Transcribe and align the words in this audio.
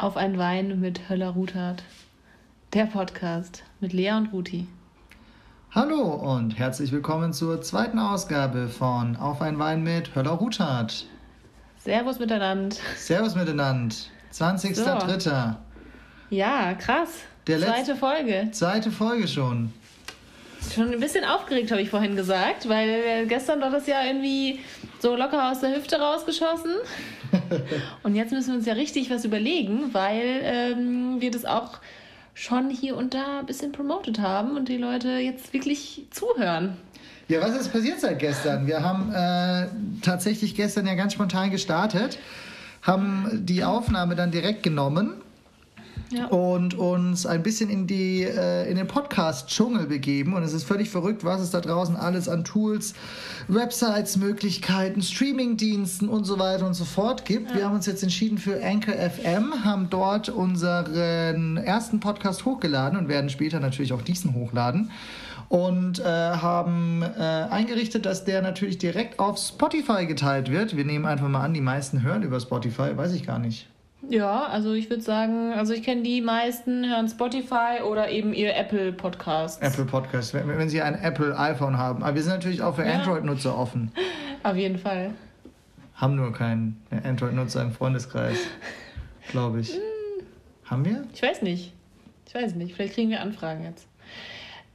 Auf 0.00 0.16
ein 0.16 0.38
Wein 0.38 0.80
mit 0.80 1.10
Höller 1.10 1.28
Ruthard. 1.28 1.82
Der 2.72 2.86
Podcast 2.86 3.64
mit 3.80 3.92
Lea 3.92 4.12
und 4.12 4.32
Ruti. 4.32 4.66
Hallo 5.72 6.00
und 6.14 6.58
herzlich 6.58 6.90
willkommen 6.90 7.34
zur 7.34 7.60
zweiten 7.60 7.98
Ausgabe 7.98 8.68
von 8.68 9.16
Auf 9.16 9.42
ein 9.42 9.58
Wein 9.58 9.82
mit 9.82 10.14
Höller 10.14 10.30
Ruthard. 10.30 11.04
Servus 11.84 12.18
miteinander. 12.18 12.74
Servus 12.96 13.34
miteinander. 13.34 13.94
20.03. 14.32 15.20
So. 15.20 15.56
Ja, 16.30 16.72
krass. 16.72 17.18
Der 17.46 17.58
zweite 17.58 17.94
Folge. 17.94 18.48
Zweite 18.52 18.90
Folge 18.90 19.28
schon. 19.28 19.70
Schon 20.74 20.94
ein 20.94 21.00
bisschen 21.00 21.26
aufgeregt, 21.26 21.72
habe 21.72 21.82
ich 21.82 21.90
vorhin 21.90 22.16
gesagt, 22.16 22.70
weil 22.70 23.26
gestern 23.26 23.60
war 23.60 23.70
das 23.70 23.86
ja 23.86 24.02
irgendwie 24.02 24.60
so 24.98 25.14
locker 25.14 25.50
aus 25.50 25.60
der 25.60 25.76
Hüfte 25.76 26.00
rausgeschossen. 26.00 26.76
und 28.02 28.14
jetzt 28.14 28.32
müssen 28.32 28.48
wir 28.48 28.56
uns 28.56 28.66
ja 28.66 28.74
richtig 28.74 29.10
was 29.10 29.24
überlegen, 29.24 29.92
weil 29.92 30.40
ähm, 30.42 31.20
wir 31.20 31.30
das 31.30 31.44
auch 31.44 31.78
schon 32.34 32.70
hier 32.70 32.96
und 32.96 33.14
da 33.14 33.40
ein 33.40 33.46
bisschen 33.46 33.72
promotet 33.72 34.20
haben 34.20 34.56
und 34.56 34.68
die 34.68 34.76
Leute 34.76 35.08
jetzt 35.18 35.52
wirklich 35.52 36.06
zuhören. 36.10 36.76
Ja, 37.28 37.40
was 37.40 37.54
ist 37.54 37.72
passiert 37.72 38.00
seit 38.00 38.18
gestern? 38.18 38.66
Wir 38.66 38.82
haben 38.82 39.12
äh, 39.12 39.68
tatsächlich 40.02 40.54
gestern 40.54 40.86
ja 40.86 40.94
ganz 40.94 41.12
spontan 41.12 41.50
gestartet, 41.50 42.18
haben 42.82 43.42
die 43.44 43.62
Aufnahme 43.62 44.16
dann 44.16 44.30
direkt 44.30 44.62
genommen 44.62 45.14
ja. 46.10 46.26
und 46.26 46.74
uns 46.74 47.26
ein 47.26 47.42
bisschen 47.42 47.70
in, 47.70 47.86
die, 47.86 48.22
äh, 48.22 48.68
in 48.68 48.76
den 48.76 48.86
Podcast-Dschungel 48.86 49.86
begeben. 49.86 50.34
Und 50.34 50.42
es 50.42 50.52
ist 50.52 50.64
völlig 50.64 50.90
verrückt, 50.90 51.24
was 51.24 51.40
es 51.40 51.50
da 51.50 51.60
draußen 51.60 51.96
alles 51.96 52.28
an 52.28 52.44
Tools, 52.44 52.94
Websites, 53.48 54.16
Möglichkeiten, 54.16 55.02
Streaming-Diensten 55.02 56.08
und 56.08 56.24
so 56.24 56.38
weiter 56.38 56.66
und 56.66 56.74
so 56.74 56.84
fort 56.84 57.24
gibt. 57.24 57.50
Ja. 57.50 57.56
Wir 57.56 57.64
haben 57.66 57.74
uns 57.74 57.86
jetzt 57.86 58.02
entschieden 58.02 58.38
für 58.38 58.62
Anchor 58.62 58.94
FM, 58.94 59.64
haben 59.64 59.88
dort 59.90 60.28
unseren 60.28 61.56
ersten 61.56 62.00
Podcast 62.00 62.44
hochgeladen 62.44 62.98
und 62.98 63.08
werden 63.08 63.30
später 63.30 63.60
natürlich 63.60 63.92
auch 63.92 64.02
diesen 64.02 64.34
hochladen 64.34 64.90
und 65.50 65.98
äh, 65.98 66.04
haben 66.04 67.02
äh, 67.02 67.22
eingerichtet, 67.50 68.06
dass 68.06 68.24
der 68.24 68.40
natürlich 68.40 68.78
direkt 68.78 69.18
auf 69.18 69.36
Spotify 69.36 70.06
geteilt 70.06 70.48
wird. 70.50 70.76
Wir 70.76 70.84
nehmen 70.84 71.06
einfach 71.06 71.28
mal 71.28 71.42
an, 71.42 71.52
die 71.52 71.60
meisten 71.60 72.02
hören 72.02 72.22
über 72.22 72.38
Spotify, 72.38 72.96
weiß 72.96 73.12
ich 73.14 73.26
gar 73.26 73.40
nicht. 73.40 73.68
Ja, 74.08 74.46
also 74.46 74.72
ich 74.72 74.88
würde 74.88 75.02
sagen, 75.02 75.52
also 75.52 75.74
ich 75.74 75.82
kenne 75.82 76.02
die 76.02 76.22
meisten, 76.22 76.88
hören 76.88 77.08
Spotify 77.08 77.82
oder 77.86 78.10
eben 78.10 78.32
ihr 78.32 78.56
Apple 78.56 78.92
Podcast. 78.92 79.62
Apple 79.62 79.84
Podcast, 79.84 80.32
wenn, 80.32 80.48
wenn 80.48 80.68
sie 80.68 80.80
ein 80.80 80.94
Apple 80.94 81.38
iPhone 81.38 81.76
haben. 81.76 82.02
Aber 82.02 82.14
wir 82.14 82.22
sind 82.22 82.32
natürlich 82.32 82.62
auch 82.62 82.76
für 82.76 82.86
ja. 82.86 82.94
Android-Nutzer 82.94 83.56
offen. 83.56 83.92
Auf 84.42 84.56
jeden 84.56 84.78
Fall. 84.78 85.10
Haben 85.94 86.16
nur 86.16 86.32
keinen 86.32 86.80
Android-Nutzer 87.04 87.62
im 87.62 87.72
Freundeskreis, 87.72 88.38
glaube 89.28 89.60
ich. 89.60 89.74
Hm. 89.74 89.80
haben 90.64 90.84
wir? 90.84 91.04
Ich 91.14 91.22
weiß 91.22 91.42
nicht. 91.42 91.74
Ich 92.26 92.34
weiß 92.34 92.54
nicht. 92.54 92.74
Vielleicht 92.74 92.94
kriegen 92.94 93.10
wir 93.10 93.20
Anfragen 93.20 93.64
jetzt. 93.64 93.86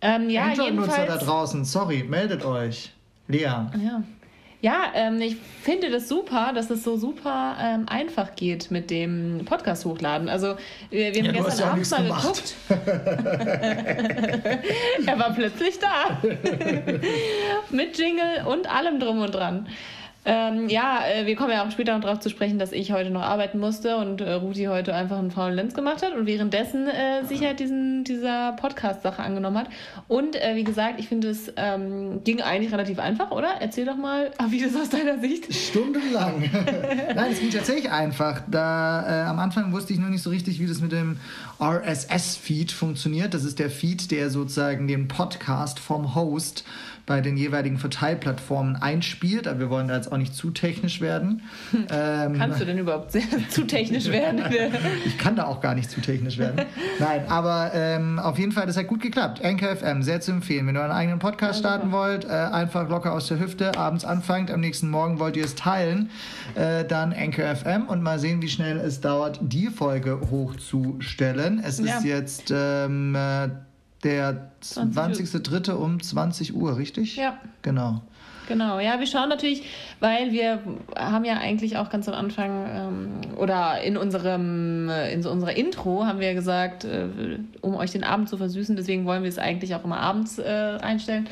Ähm, 0.01 0.29
ja, 0.29 0.43
Android-Nutzer 0.43 1.07
da 1.07 1.17
draußen, 1.17 1.65
sorry, 1.65 2.03
meldet 2.03 2.45
euch. 2.45 2.91
Lea. 3.27 3.39
Ja. 3.39 4.03
Ja, 4.65 4.91
ähm, 4.95 5.21
ich 5.21 5.37
finde 5.61 5.91
das 5.91 6.09
super, 6.09 6.51
dass 6.55 6.71
es 6.71 6.83
so 6.83 6.97
super 6.97 7.55
ähm, 7.61 7.87
einfach 7.87 8.35
geht 8.35 8.71
mit 8.71 8.89
dem 8.89 9.45
Podcast 9.45 9.85
hochladen. 9.85 10.27
Also 10.27 10.55
wir, 10.89 11.13
wir 11.13 11.23
haben 11.23 11.35
ja, 11.35 11.43
gestern 11.43 11.69
Abend 11.69 11.91
mal 12.09 12.19
geguckt. 12.19 12.55
er 15.05 15.19
war 15.19 15.35
plötzlich 15.35 15.77
da. 15.77 16.19
mit 17.69 17.95
Jingle 17.95 18.47
und 18.47 18.67
allem 18.67 18.99
drum 18.99 19.21
und 19.21 19.35
dran. 19.35 19.67
Ähm, 20.27 20.69
ja, 20.69 21.01
äh, 21.07 21.27
wir 21.27 21.35
kommen 21.35 21.51
ja 21.51 21.63
auch 21.63 21.69
später 21.69 21.93
noch 21.93 22.01
darauf 22.01 22.19
zu 22.19 22.31
sprechen, 22.31 22.57
dass 22.57 22.71
ich 22.71 22.91
heute 22.91 23.11
noch 23.11 23.21
arbeiten 23.21 23.59
musste 23.59 23.97
und 23.97 24.21
äh, 24.21 24.33
Ruti 24.33 24.63
heute 24.63 24.95
einfach 24.95 25.19
einen 25.19 25.29
faulen 25.29 25.53
Lenz 25.53 25.75
gemacht 25.75 26.01
hat 26.03 26.15
und 26.15 26.25
währenddessen 26.25 26.87
äh, 26.87 27.23
sich 27.25 27.41
halt 27.41 27.59
diesen, 27.59 28.03
dieser 28.03 28.53
Podcast-Sache 28.53 29.21
angenommen 29.21 29.59
hat. 29.59 29.67
Und 30.07 30.35
äh, 30.35 30.55
wie 30.55 30.63
gesagt, 30.63 30.99
ich 30.99 31.07
finde, 31.07 31.29
es 31.29 31.53
ähm, 31.57 32.23
ging 32.23 32.41
eigentlich 32.41 32.73
relativ 32.73 32.97
einfach, 32.97 33.29
oder? 33.29 33.49
Erzähl 33.59 33.85
doch 33.85 33.97
mal, 33.97 34.31
wie 34.49 34.61
das 34.61 34.75
aus 34.75 34.89
deiner 34.89 35.19
Sicht. 35.19 35.53
Stundenlang. 35.53 36.49
Nein, 37.15 37.31
es 37.31 37.39
ging 37.39 37.51
tatsächlich 37.51 37.91
einfach. 37.91 38.41
Da 38.49 39.05
äh, 39.07 39.29
am 39.29 39.37
Anfang 39.37 39.71
wusste 39.73 39.93
ich 39.93 39.99
nur 39.99 40.09
nicht 40.09 40.23
so 40.23 40.31
richtig, 40.31 40.59
wie 40.59 40.65
das 40.65 40.81
mit 40.81 40.91
dem 40.91 41.19
RSS-Feed 41.61 42.71
funktioniert. 42.71 43.35
Das 43.35 43.43
ist 43.43 43.59
der 43.59 43.69
Feed, 43.69 44.09
der 44.09 44.31
sozusagen 44.31 44.87
den 44.87 45.07
Podcast 45.07 45.79
vom 45.79 46.15
Host 46.15 46.63
bei 47.05 47.21
den 47.21 47.37
jeweiligen 47.37 47.77
Verteilplattformen 47.77 48.75
einspielt. 48.75 49.47
Aber 49.47 49.59
wir 49.59 49.69
wollen 49.69 49.87
da 49.87 49.95
jetzt 49.95 50.11
auch 50.11 50.17
nicht 50.17 50.35
zu 50.35 50.51
technisch 50.51 51.01
werden. 51.01 51.43
Ähm, 51.91 52.35
Kannst 52.37 52.59
du 52.59 52.65
denn 52.65 52.77
überhaupt 52.77 53.11
zu 53.49 53.67
technisch 53.67 54.07
werden? 54.07 54.41
ich 55.05 55.17
kann 55.17 55.35
da 55.35 55.45
auch 55.45 55.61
gar 55.61 55.75
nicht 55.75 55.91
zu 55.91 56.01
technisch 56.01 56.37
werden. 56.37 56.65
Nein, 56.99 57.27
aber 57.27 57.71
ähm, 57.73 58.19
auf 58.19 58.39
jeden 58.39 58.51
Fall, 58.51 58.65
das 58.65 58.77
hat 58.77 58.87
gut 58.87 59.01
geklappt. 59.01 59.43
Anchor 59.43 59.75
FM, 59.75 60.01
sehr 60.01 60.21
zu 60.21 60.31
empfehlen. 60.31 60.65
Wenn 60.67 60.75
ihr 60.75 60.83
einen 60.83 60.91
eigenen 60.91 61.19
Podcast 61.19 61.59
starten 61.59 61.91
wollt, 61.91 62.25
äh, 62.25 62.29
einfach 62.29 62.89
locker 62.89 63.13
aus 63.13 63.27
der 63.27 63.39
Hüfte, 63.39 63.77
abends 63.77 64.05
anfangt, 64.05 64.49
am 64.49 64.59
nächsten 64.59 64.89
Morgen 64.89 65.19
wollt 65.19 65.37
ihr 65.37 65.45
es 65.45 65.55
teilen, 65.55 66.09
äh, 66.55 66.85
dann 66.85 67.13
Anchor 67.13 67.55
FM 67.55 67.87
und 67.87 68.01
mal 68.01 68.19
sehen, 68.19 68.41
wie 68.41 68.49
schnell 68.49 68.77
es 68.77 69.01
dauert, 69.01 69.39
die 69.41 69.67
Folge 69.67 70.19
hochzustellen. 70.31 71.61
Es 71.63 71.79
ja. 71.79 71.97
ist 71.97 72.05
jetzt 72.05 72.53
ähm, 72.55 73.15
äh, 73.15 73.49
der 74.03 74.51
20.03. 74.61 75.41
20. 75.41 75.69
um 75.75 76.01
20 76.01 76.55
Uhr, 76.55 76.77
richtig? 76.77 77.15
Ja. 77.15 77.39
Genau. 77.61 78.01
Genau, 78.47 78.79
ja, 78.79 78.99
wir 78.99 79.07
schauen 79.07 79.29
natürlich, 79.29 79.63
weil 79.99 80.31
wir 80.31 80.59
haben 80.95 81.25
ja 81.25 81.37
eigentlich 81.37 81.77
auch 81.77 81.89
ganz 81.89 82.07
am 82.07 82.13
Anfang 82.13 82.65
ähm, 82.69 83.37
oder 83.37 83.81
in 83.81 83.97
unserem 83.97 84.89
in 84.89 85.23
so 85.23 85.31
unserer 85.31 85.55
Intro 85.55 86.05
haben 86.05 86.19
wir 86.19 86.33
gesagt, 86.33 86.83
äh, 86.83 87.07
um 87.61 87.75
euch 87.75 87.91
den 87.91 88.03
Abend 88.03 88.29
zu 88.29 88.37
versüßen, 88.37 88.75
deswegen 88.75 89.05
wollen 89.05 89.23
wir 89.23 89.29
es 89.29 89.39
eigentlich 89.39 89.73
auch 89.73 89.83
immer 89.83 89.99
abends 89.99 90.37
äh, 90.37 90.77
einstellen. 90.81 91.27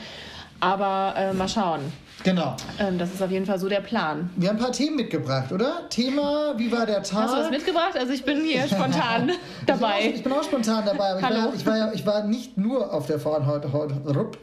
Aber 0.59 1.13
äh, 1.18 1.34
mal 1.34 1.50
schauen. 1.50 1.81
Genau. 2.24 2.56
Ähm, 2.79 2.97
das 2.97 3.13
ist 3.13 3.22
auf 3.22 3.31
jeden 3.31 3.46
Fall 3.46 3.59
so 3.59 3.68
der 3.68 3.81
Plan. 3.81 4.29
Wir 4.35 4.50
haben 4.50 4.57
ein 4.57 4.63
paar 4.63 4.72
Themen 4.72 4.96
mitgebracht, 4.96 5.51
oder? 5.51 5.90
Thema, 5.90 6.53
wie 6.57 6.72
war 6.72 6.85
der 6.85 7.03
Tag? 7.03 7.24
Hast 7.24 7.34
du 7.34 7.40
was 7.40 7.50
mitgebracht? 7.50 7.97
Also 7.97 8.13
ich 8.13 8.24
bin 8.24 8.41
hier 8.41 8.68
spontan 8.68 9.31
dabei. 9.66 10.00
Ich, 10.01 10.07
auch, 10.07 10.16
ich, 10.16 10.24
bin 10.24 10.31
auch 10.31 10.44
spontan 10.44 10.85
dabei, 10.85 11.12
aber 11.12 11.22
Hallo. 11.22 11.53
ich 11.56 11.66
war, 11.66 11.75
ich, 11.75 11.81
war, 11.81 11.94
ich 11.94 12.06
war 12.06 12.24
nicht 12.24 12.57
nur 12.57 12.94
auf 12.94 13.07
der 13.07 13.19
Frauenhaut 13.19 13.72
heute, 13.74 13.96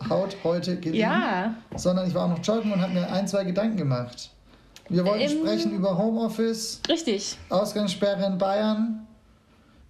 Haut 0.09 0.37
heute 0.45 0.77
gelegen, 0.77 1.03
ja. 1.03 1.55
sondern 1.77 2.07
ich 2.07 2.15
war 2.15 2.25
auch 2.25 2.37
noch 2.37 2.45
joggen 2.45 2.73
und 2.73 2.83
habe 2.83 2.93
mir 2.93 3.11
ein, 3.11 3.27
zwei 3.27 3.45
Gedanken 3.45 3.77
gemacht. 3.77 4.31
Wir 4.89 5.05
wollten 5.05 5.23
Im, 5.23 5.31
sprechen 5.31 5.73
über 5.73 5.97
Homeoffice. 5.97 6.81
Richtig. 6.89 7.39
Ausgangssperre 7.49 8.27
in 8.27 8.39
Bayern, 8.39 9.07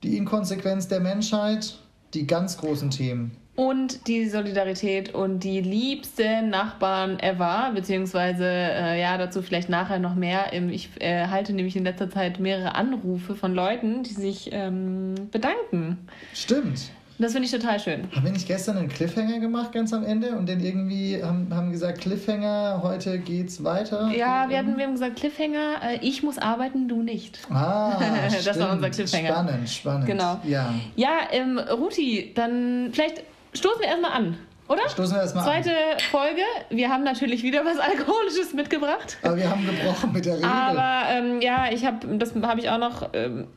die 0.02 0.16
Inkonsequenz 0.16 0.88
der 0.88 1.00
Menschheit, 1.00 1.74
die 2.12 2.26
ganz 2.26 2.58
großen 2.58 2.90
Themen 2.90 3.36
und 3.60 4.06
die 4.08 4.26
Solidarität 4.26 5.14
und 5.14 5.40
die 5.40 5.60
liebsten 5.60 6.48
Nachbarn 6.48 7.18
ever, 7.20 7.72
beziehungsweise 7.74 8.46
äh, 8.46 8.98
ja, 8.98 9.18
dazu 9.18 9.42
vielleicht 9.42 9.68
nachher 9.68 9.98
noch 9.98 10.14
mehr. 10.14 10.50
Ich 10.70 10.88
äh, 10.98 11.26
halte 11.26 11.52
nämlich 11.52 11.76
in 11.76 11.84
letzter 11.84 12.08
Zeit 12.08 12.40
mehrere 12.40 12.74
Anrufe 12.74 13.34
von 13.34 13.54
Leuten, 13.54 14.02
die 14.02 14.14
sich 14.14 14.48
ähm, 14.50 15.14
bedanken. 15.30 15.98
Stimmt. 16.32 16.90
Das 17.18 17.32
finde 17.32 17.44
ich 17.44 17.52
total 17.52 17.78
schön. 17.78 18.08
Haben 18.16 18.24
wir 18.24 18.32
nicht 18.32 18.48
gestern 18.48 18.78
einen 18.78 18.88
Cliffhanger 18.88 19.40
gemacht, 19.40 19.72
ganz 19.72 19.92
am 19.92 20.06
Ende? 20.06 20.30
Und 20.38 20.48
dann 20.48 20.60
irgendwie 20.60 21.22
haben, 21.22 21.54
haben 21.54 21.70
gesagt, 21.70 22.00
Cliffhanger, 22.00 22.80
heute 22.82 23.18
geht's 23.18 23.62
weiter? 23.62 24.10
Ja, 24.16 24.48
wir, 24.48 24.56
hatten, 24.56 24.78
wir 24.78 24.86
haben 24.86 24.94
gesagt, 24.94 25.16
Cliffhanger, 25.16 25.82
äh, 25.82 25.98
ich 26.00 26.22
muss 26.22 26.38
arbeiten, 26.38 26.88
du 26.88 27.02
nicht. 27.02 27.40
Ah, 27.50 28.00
das 28.24 28.40
stimmt. 28.40 28.60
war 28.60 28.72
unser 28.72 28.88
Cliffhanger. 28.88 29.28
Spannend, 29.28 29.68
spannend. 29.68 30.06
Genau. 30.06 30.40
Ja, 30.44 30.72
ja 30.96 31.10
ähm, 31.30 31.58
Ruti, 31.58 32.32
dann 32.34 32.88
vielleicht 32.92 33.22
stoßen 33.54 33.80
wir 33.80 33.88
erstmal 33.88 34.12
an. 34.12 34.38
Oder? 34.68 34.88
Stoßen 34.88 35.16
wir 35.16 35.22
erstmal 35.22 35.44
Zweite 35.44 35.70
an. 35.70 35.98
Folge. 36.12 36.42
Wir 36.70 36.90
haben 36.90 37.02
natürlich 37.02 37.42
wieder 37.42 37.64
was 37.64 37.78
Alkoholisches 37.80 38.54
mitgebracht. 38.54 39.18
Aber 39.22 39.36
wir 39.36 39.50
haben 39.50 39.66
gebrochen 39.66 40.12
mit 40.12 40.24
der 40.24 40.36
Regel. 40.36 40.48
Aber 40.48 41.10
ähm, 41.10 41.40
ja, 41.40 41.72
ich 41.72 41.84
habe, 41.84 42.06
das 42.18 42.34
habe 42.34 42.60
ich 42.60 42.70
auch 42.70 42.78
noch, 42.78 43.10
ähm, 43.12 43.48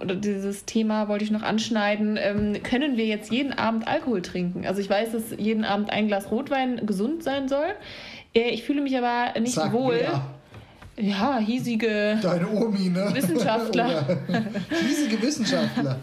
oder 0.00 0.14
dieses 0.14 0.64
Thema 0.64 1.08
wollte 1.08 1.24
ich 1.24 1.32
noch 1.32 1.42
anschneiden. 1.42 2.16
Ähm, 2.16 2.62
können 2.62 2.96
wir 2.96 3.06
jetzt 3.06 3.32
jeden 3.32 3.52
Abend 3.52 3.88
Alkohol 3.88 4.22
trinken? 4.22 4.64
Also 4.64 4.80
ich 4.80 4.88
weiß, 4.88 5.10
dass 5.12 5.22
jeden 5.36 5.64
Abend 5.64 5.90
ein 5.90 6.06
Glas 6.06 6.30
Rotwein 6.30 6.86
gesund 6.86 7.24
sein 7.24 7.48
soll. 7.48 7.74
Äh, 8.32 8.50
ich 8.50 8.62
fühle 8.62 8.82
mich 8.82 8.96
aber 8.96 9.38
nicht 9.40 9.54
Sag 9.54 9.72
wohl. 9.72 9.98
Wer? 9.98 10.22
Ja, 10.96 11.38
hiesige 11.38 12.18
Deine 12.22 12.48
Omi, 12.48 12.90
ne? 12.90 13.10
Wissenschaftler. 13.14 14.04
hiesige 14.86 15.20
Wissenschaftler. 15.22 15.98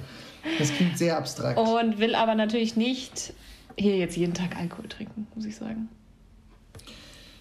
Das 0.58 0.74
klingt 0.74 0.98
sehr 0.98 1.18
abstrakt. 1.18 1.60
Und 1.60 2.00
will 2.00 2.16
aber 2.16 2.36
natürlich 2.36 2.76
nicht 2.76 3.34
hier 3.78 3.98
jetzt 3.98 4.18
jeden 4.18 4.34
Tag 4.34 4.58
Alkohol 4.58 4.88
trinken, 4.88 5.28
muss 5.36 5.46
ich 5.46 5.56
sagen. 5.56 5.90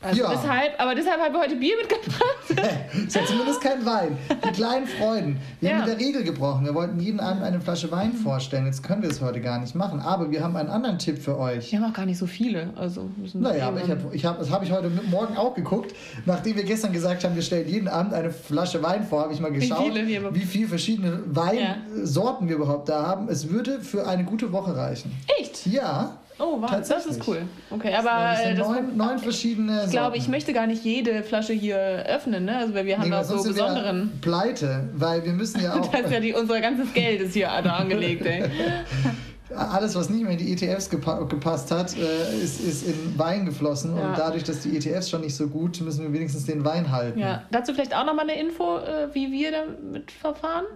Also 0.00 0.22
ja. 0.22 0.30
deshalb, 0.30 0.80
aber 0.80 0.94
deshalb 0.94 1.20
haben 1.20 1.34
wir 1.34 1.40
heute 1.40 1.56
Bier 1.56 1.74
mitgebracht. 1.76 2.50
ist 3.06 3.16
ja 3.16 3.24
zumindest 3.26 3.60
kein 3.60 3.84
Wein. 3.84 4.16
Die 4.44 4.52
kleinen 4.52 4.86
Freuden. 4.86 5.38
Wir 5.60 5.70
ja. 5.70 5.76
haben 5.76 5.88
mit 5.88 5.98
der 5.98 6.06
Regel 6.06 6.22
gebrochen. 6.22 6.64
Wir 6.64 6.74
wollten 6.74 7.00
jeden 7.00 7.18
Abend 7.18 7.42
eine 7.42 7.60
Flasche 7.60 7.90
Wein 7.90 8.12
vorstellen. 8.12 8.66
Jetzt 8.66 8.84
können 8.84 9.02
wir 9.02 9.10
es 9.10 9.20
heute 9.20 9.40
gar 9.40 9.58
nicht 9.58 9.74
machen. 9.74 10.00
Aber 10.00 10.30
wir 10.30 10.42
haben 10.42 10.56
einen 10.56 10.68
anderen 10.68 10.98
Tipp 10.98 11.18
für 11.18 11.36
euch. 11.36 11.72
Wir 11.72 11.80
haben 11.80 11.90
auch 11.90 11.96
gar 11.96 12.06
nicht 12.06 12.18
so 12.18 12.26
viele. 12.26 12.70
Also 12.76 13.10
naja, 13.34 13.68
aber 13.68 13.82
ich 13.82 13.90
hab, 13.90 14.14
ich 14.14 14.24
hab, 14.24 14.38
das 14.38 14.50
habe 14.50 14.64
ich 14.64 14.70
heute 14.70 14.90
Morgen 15.10 15.36
auch 15.36 15.54
geguckt. 15.54 15.92
Nachdem 16.26 16.56
wir 16.56 16.64
gestern 16.64 16.92
gesagt 16.92 17.24
haben, 17.24 17.34
wir 17.34 17.42
stellen 17.42 17.68
jeden 17.68 17.88
Abend 17.88 18.14
eine 18.14 18.30
Flasche 18.30 18.80
Wein 18.82 19.04
vor, 19.04 19.22
habe 19.22 19.32
ich 19.32 19.40
mal 19.40 19.50
geschaut, 19.50 19.94
wie 19.94 20.04
viele, 20.04 20.34
wie 20.34 20.44
viele 20.44 20.68
verschiedene 20.68 21.22
Weinsorten 21.26 22.46
ja. 22.46 22.50
wir 22.50 22.56
überhaupt 22.56 22.88
da 22.88 23.04
haben. 23.04 23.28
Es 23.28 23.50
würde 23.50 23.80
für 23.80 24.06
eine 24.06 24.24
gute 24.24 24.52
Woche 24.52 24.76
reichen. 24.76 25.12
Echt? 25.40 25.66
Ja. 25.66 26.18
Oh, 26.40 26.60
wow, 26.60 26.70
das 26.70 27.06
ist 27.06 27.26
cool. 27.26 27.42
Okay, 27.70 27.92
aber 27.94 28.32
das 28.32 28.42
sind 28.44 28.58
neun, 28.58 28.96
neun 28.96 29.18
verschiedene. 29.18 29.84
Ich 29.86 29.90
glaube, 29.90 30.16
ich 30.16 30.28
möchte 30.28 30.52
gar 30.52 30.66
nicht 30.68 30.84
jede 30.84 31.22
Flasche 31.24 31.52
hier 31.52 31.78
öffnen, 31.78 32.44
ne? 32.44 32.58
Also 32.58 32.74
weil 32.74 32.86
wir 32.86 32.98
haben 32.98 33.10
nee, 33.10 33.16
auch 33.16 33.24
so 33.24 33.42
besonderen. 33.42 34.12
Pleite, 34.20 34.88
weil 34.94 35.24
wir 35.24 35.32
müssen 35.32 35.60
ja 35.60 35.74
auch. 35.80 35.90
das 35.90 36.02
ist 36.02 36.12
ja 36.12 36.20
die, 36.20 36.34
unser 36.34 36.60
ganzes 36.60 36.94
Geld 36.94 37.20
ist 37.22 37.34
hier 37.34 37.48
da 37.62 37.76
angelegt, 37.76 38.24
ey. 38.24 38.44
Alles, 39.54 39.94
was 39.94 40.10
nicht 40.10 40.22
mehr 40.22 40.32
in 40.32 40.38
die 40.38 40.52
ETFs 40.52 40.90
gepa 40.90 41.20
gepasst 41.22 41.70
hat, 41.70 41.96
äh, 41.96 42.36
ist, 42.42 42.60
ist 42.60 42.86
in 42.86 43.18
Wein 43.18 43.46
geflossen. 43.46 43.96
Ja. 43.96 44.10
Und 44.10 44.18
dadurch, 44.18 44.44
dass 44.44 44.60
die 44.60 44.76
ETFs 44.76 45.08
schon 45.08 45.22
nicht 45.22 45.34
so 45.34 45.48
gut, 45.48 45.80
müssen 45.80 46.04
wir 46.04 46.12
wenigstens 46.12 46.44
den 46.44 46.64
Wein 46.64 46.92
halten. 46.92 47.18
Ja, 47.18 47.44
dazu 47.50 47.72
vielleicht 47.72 47.96
auch 47.96 48.04
nochmal 48.04 48.28
eine 48.28 48.38
Info, 48.38 48.76
äh, 48.76 49.08
wie 49.14 49.32
wir 49.32 49.50
damit 49.50 50.12
verfahren. 50.12 50.66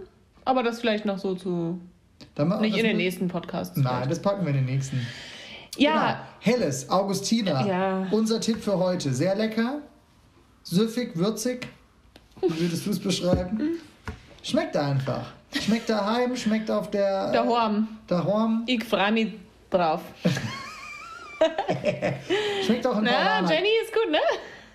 Aber 0.43 0.63
das 0.63 0.79
vielleicht 0.81 1.05
noch 1.05 1.19
so 1.19 1.35
zu. 1.35 1.79
nicht 2.59 2.77
in 2.77 2.83
den 2.83 2.97
nächsten 2.97 3.27
Podcasts. 3.27 3.77
Nein, 3.77 3.85
vielleicht. 3.85 4.11
das 4.11 4.21
packen 4.21 4.43
wir 4.43 4.49
in 4.49 4.57
den 4.57 4.65
nächsten. 4.65 4.99
Ja. 5.77 5.91
Genau. 5.91 6.17
Helles, 6.39 6.89
Augustiner. 6.89 7.65
Ja. 7.65 8.07
Unser 8.11 8.39
Tipp 8.39 8.63
für 8.63 8.77
heute. 8.77 9.13
Sehr 9.13 9.35
lecker, 9.35 9.79
süffig, 10.63 11.15
würzig. 11.15 11.67
Wie 12.41 12.59
würdest 12.59 12.85
du 12.85 12.91
es 12.91 12.99
beschreiben? 12.99 13.79
Schmeckt 14.43 14.75
einfach. 14.75 15.25
Schmeckt 15.61 15.89
daheim, 15.89 16.35
schmeckt 16.35 16.69
auf 16.69 16.91
der. 16.91 17.31
Daheim. 17.31 17.87
Daheim. 18.07 18.63
Ich 18.65 18.83
freue 18.83 19.11
mich 19.11 19.33
drauf. 19.69 20.01
schmeckt 22.65 22.85
auch 22.87 22.97
im 22.97 23.03
Na, 23.05 23.39
Jenny 23.49 23.69
ist 23.83 23.93
gut, 23.93 24.11
ne? 24.11 24.19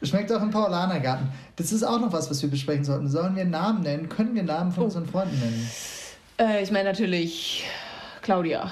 Schmeckt 0.03 0.33
auch 0.33 0.41
im 0.41 0.51
Paulanergarten. 0.51 1.29
Das 1.57 1.73
ist 1.73 1.83
auch 1.83 2.01
noch 2.01 2.13
was, 2.13 2.31
was 2.31 2.41
wir 2.41 2.49
besprechen 2.49 2.85
sollten. 2.85 3.09
Sollen 3.09 3.35
wir 3.35 3.45
Namen 3.45 3.83
nennen? 3.83 4.09
Können 4.09 4.35
wir 4.35 4.45
Namen 4.45 4.71
von 4.71 4.85
oh. 4.85 4.87
unseren 4.87 5.07
Freunden 5.07 5.39
nennen? 5.41 5.69
Äh, 6.39 6.63
ich 6.63 6.71
meine 6.71 6.89
natürlich 6.91 7.65
Claudia. 8.23 8.71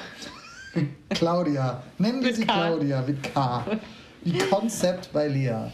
Claudia. 1.11 1.83
Nennen 1.99 2.23
wir 2.23 2.35
sie 2.35 2.47
K. 2.47 2.53
Claudia 2.53 3.03
mit 3.07 3.23
K. 3.23 3.65
Wie 4.23 4.39
Konzept 4.39 5.13
bei 5.13 5.29
Lea. 5.29 5.71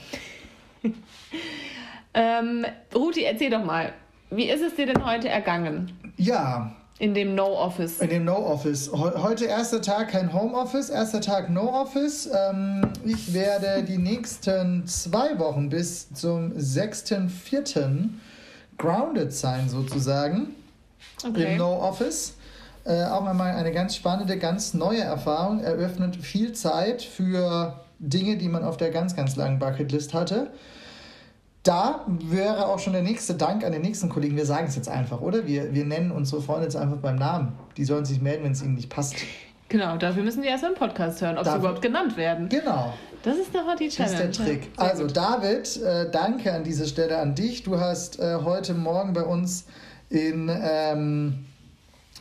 ähm, 2.14 2.66
Ruti, 2.94 3.22
erzähl 3.25 3.50
doch 3.50 3.64
mal, 3.64 3.93
wie 4.31 4.49
ist 4.50 4.62
es 4.62 4.75
dir 4.75 4.87
denn 4.87 5.04
heute 5.04 5.28
ergangen? 5.28 5.93
Ja. 6.16 6.75
In 6.99 7.14
dem 7.14 7.34
No-Office. 7.34 8.00
In 8.00 8.10
dem 8.10 8.25
No-Office. 8.25 8.93
Heute 8.93 9.46
erster 9.46 9.82
Tag 9.82 10.10
kein 10.10 10.32
Home-Office, 10.32 10.90
erster 10.90 11.20
Tag 11.20 11.50
No-Office. 11.50 12.31
Ähm, 12.32 12.82
ich 13.04 13.34
werde 13.34 13.82
die 13.82 13.99
nächsten 13.99 14.87
zwei 14.87 15.38
Wochen 15.38 15.69
bis 15.69 16.12
zum 16.12 16.52
6.4. 16.52 18.08
grounded 18.78 19.32
sein, 19.32 19.69
sozusagen. 19.69 20.54
Okay. 21.26 21.52
Im 21.52 21.58
No-Office. 21.58 22.34
Äh, 22.84 23.05
auch 23.05 23.25
einmal 23.25 23.52
eine 23.52 23.73
ganz 23.73 23.94
spannende, 23.94 24.38
ganz 24.38 24.75
neue 24.75 25.00
Erfahrung. 25.00 25.61
Eröffnet 25.61 26.17
viel 26.17 26.52
Zeit 26.52 27.02
für 27.02 27.81
Dinge, 27.99 28.37
die 28.37 28.49
man 28.49 28.64
auf 28.64 28.76
der 28.76 28.90
ganz, 28.90 29.14
ganz 29.14 29.37
langen 29.37 29.58
Bucketlist 29.58 30.14
hatte. 30.14 30.50
Da 31.62 32.05
wäre 32.08 32.67
auch 32.67 32.81
schon 32.81 32.93
der 32.93 33.02
nächste 33.02 33.34
Dank 33.34 33.64
an 33.64 33.70
den 33.70 33.82
nächsten 33.82 34.08
Kollegen. 34.08 34.37
Wir 34.37 34.46
sagen 34.46 34.67
es 34.67 34.75
jetzt 34.75 34.88
einfach, 34.88 35.20
oder? 35.20 35.46
Wir, 35.46 35.73
wir 35.73 35.84
nennen 35.84 36.11
unsere 36.11 36.43
Freunde 36.43 36.64
jetzt 36.64 36.75
einfach 36.75 36.96
beim 36.96 37.14
Namen. 37.14 37.52
Die 37.76 37.84
sollen 37.84 38.05
sich 38.05 38.20
melden, 38.20 38.43
wenn 38.43 38.52
es 38.52 38.62
ihnen 38.62 38.75
nicht 38.75 38.90
passt. 38.90 39.14
Genau, 39.69 39.96
dafür 39.96 40.25
müssen 40.25 40.43
die 40.43 40.49
erst 40.49 40.64
im 40.64 40.75
Podcast 40.75 41.23
hören, 41.23 41.38
ob 41.38 41.44
dafür, 41.44 41.61
sie 41.61 41.64
überhaupt 41.64 41.82
genannt 41.82 42.17
werden. 42.17 42.49
Genau. 42.49 42.93
Das 43.23 43.38
ist 43.38 43.55
doch 43.55 43.76
die 43.76 43.88
Challenge. 43.88 44.19
Das 44.19 44.28
ist 44.28 44.38
der 44.38 44.46
Trick. 44.46 44.69
Also, 44.76 45.06
David, 45.06 45.81
äh, 45.81 46.11
danke 46.11 46.52
an 46.52 46.64
dieser 46.64 46.87
Stelle 46.87 47.19
an 47.19 47.37
dich. 47.37 47.62
Du 47.62 47.78
hast 47.78 48.19
äh, 48.19 48.38
heute 48.43 48.75
Morgen 48.75 49.12
bei 49.12 49.23
uns 49.23 49.67
in. 50.08 50.50
Ähm, 50.52 51.46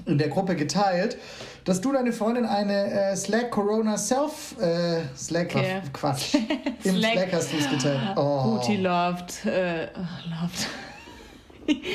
in 0.06 0.18
der 0.18 0.30
Gruppe 0.30 0.56
geteilt, 0.56 1.18
dass 1.66 1.82
du 1.82 1.92
deine 1.92 2.14
Freundin 2.14 2.46
eine 2.46 2.92
äh, 2.92 3.16
Slack 3.16 3.52
Corona 3.52 3.98
Self 3.98 4.56
äh, 4.60 5.02
Slack 5.16 5.56
okay. 5.56 5.82
Quatsch 5.94 6.36
im 6.84 6.98
Slack, 6.98 7.14
Slack 7.14 7.34
hast 7.34 7.54
du 7.54 7.58
es 7.58 7.70
geteilt. 7.70 8.00
Oh. 8.16 8.56
Ruti 8.56 8.78
loved 8.78 9.46
äh, 9.46 9.88
loved. 10.30 10.68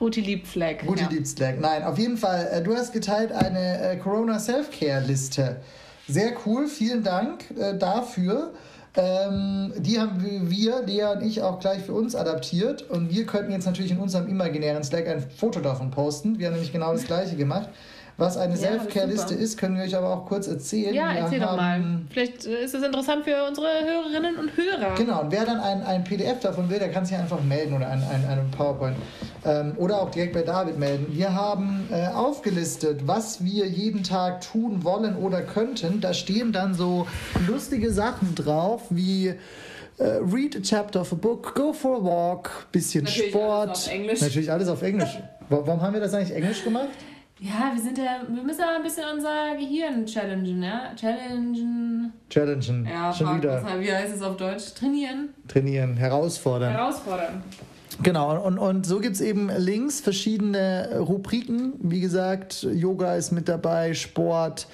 Ruti 0.00 0.20
liebt 0.20 0.46
Slack. 0.46 0.84
Ruti 0.86 1.02
ja. 1.02 1.08
liebt 1.08 1.26
Slack. 1.26 1.60
Nein, 1.60 1.82
auf 1.82 1.98
jeden 1.98 2.16
Fall. 2.16 2.48
Äh, 2.52 2.62
du 2.62 2.74
hast 2.74 2.92
geteilt 2.92 3.32
eine 3.32 3.80
äh, 3.80 3.96
Corona 3.96 4.38
Self 4.38 4.70
Care 4.70 5.00
Liste. 5.04 5.60
Sehr 6.08 6.32
cool. 6.44 6.68
Vielen 6.68 7.02
Dank 7.02 7.44
äh, 7.58 7.76
dafür. 7.76 8.52
Ähm, 8.96 9.72
die 9.76 10.00
haben 10.00 10.22
wir, 10.22 10.82
Lea 10.82 11.04
und 11.14 11.22
ich, 11.22 11.42
auch 11.42 11.60
gleich 11.60 11.82
für 11.82 11.92
uns 11.92 12.14
adaptiert. 12.14 12.82
Und 12.88 13.10
wir 13.10 13.26
könnten 13.26 13.52
jetzt 13.52 13.66
natürlich 13.66 13.90
in 13.90 13.98
unserem 13.98 14.28
imaginären 14.28 14.82
Slack 14.82 15.06
ein 15.06 15.20
Foto 15.20 15.60
davon 15.60 15.90
posten. 15.90 16.38
Wir 16.38 16.46
haben 16.46 16.54
nämlich 16.54 16.72
genau 16.72 16.92
das 16.92 17.04
gleiche 17.04 17.36
gemacht. 17.36 17.68
Was 18.18 18.38
eine 18.38 18.54
ja, 18.54 18.60
Self-Care-Liste 18.60 19.34
ist, 19.34 19.58
können 19.58 19.76
wir 19.76 19.84
euch 19.84 19.94
aber 19.94 20.08
auch 20.08 20.24
kurz 20.24 20.48
erzählen. 20.48 20.94
Ja, 20.94 21.12
wir 21.12 21.20
erzähl 21.20 21.40
doch 21.40 21.54
mal. 21.54 21.82
Vielleicht 22.08 22.46
äh, 22.46 22.64
ist 22.64 22.74
es 22.74 22.82
interessant 22.82 23.24
für 23.24 23.46
unsere 23.46 23.66
Hörerinnen 23.66 24.36
und 24.36 24.56
Hörer. 24.56 24.94
Genau, 24.96 25.20
und 25.20 25.32
wer 25.32 25.44
dann 25.44 25.60
ein, 25.60 25.82
ein 25.82 26.02
PDF 26.02 26.40
davon 26.40 26.70
will, 26.70 26.78
der 26.78 26.90
kann 26.90 27.04
sich 27.04 27.14
einfach 27.14 27.42
melden 27.42 27.74
oder 27.74 27.88
ein, 27.88 28.02
ein, 28.02 28.26
einen 28.26 28.50
PowerPoint. 28.50 28.96
Ähm, 29.44 29.74
oder 29.76 30.00
auch 30.00 30.10
direkt 30.10 30.32
bei 30.32 30.42
David 30.42 30.78
melden. 30.78 31.08
Wir 31.10 31.34
haben 31.34 31.88
äh, 31.90 32.06
aufgelistet, 32.08 33.06
was 33.06 33.44
wir 33.44 33.66
jeden 33.66 34.02
Tag 34.02 34.40
tun 34.40 34.82
wollen 34.82 35.16
oder 35.16 35.42
könnten. 35.42 36.00
Da 36.00 36.14
stehen 36.14 36.52
dann 36.52 36.72
so 36.72 37.06
lustige 37.46 37.92
Sachen 37.92 38.34
drauf, 38.34 38.82
wie 38.90 39.34
Uh, 39.98 40.22
read 40.22 40.54
a 40.54 40.60
chapter 40.60 41.00
of 41.00 41.10
a 41.10 41.14
book, 41.14 41.54
go 41.54 41.72
for 41.72 41.96
a 41.96 42.04
walk, 42.04 42.66
bisschen 42.70 43.04
Natürlich 43.04 43.30
Sport. 43.30 43.70
Alles 43.70 43.86
auf 43.86 43.92
Englisch. 43.94 44.20
Natürlich 44.20 44.52
alles 44.52 44.68
auf 44.68 44.82
Englisch. 44.82 45.18
Warum 45.48 45.80
haben 45.80 45.94
wir 45.94 46.02
das 46.02 46.12
eigentlich 46.12 46.36
Englisch 46.36 46.62
gemacht? 46.62 46.90
Ja, 47.38 47.70
wir 47.74 47.82
sind 47.82 47.98
ja, 47.98 48.22
wir 48.26 48.42
müssen 48.42 48.60
ja 48.60 48.76
ein 48.76 48.82
bisschen 48.82 49.04
unser 49.14 49.54
Gehirn 49.58 50.06
challengen, 50.06 50.62
ja? 50.62 50.92
Challengen. 50.96 52.12
Challengen. 52.30 52.86
Ja, 52.86 53.12
schon 53.12 53.36
wieder. 53.36 53.62
Was, 53.62 53.78
wie 53.78 53.92
heißt 53.92 54.14
es 54.14 54.22
auf 54.22 54.38
Deutsch? 54.38 54.72
Trainieren. 54.74 55.34
Trainieren, 55.46 55.96
herausfordern. 55.96 56.72
Herausfordern. 56.72 57.42
Genau, 58.02 58.42
und, 58.42 58.58
und 58.58 58.86
so 58.86 59.00
gibt 59.00 59.16
es 59.16 59.20
eben 59.20 59.50
links 59.56 60.00
verschiedene 60.00 60.98
Rubriken. 60.98 61.74
Wie 61.78 62.00
gesagt, 62.00 62.62
Yoga 62.62 63.16
ist 63.16 63.32
mit 63.32 63.48
dabei, 63.48 63.92
Sport, 63.92 64.66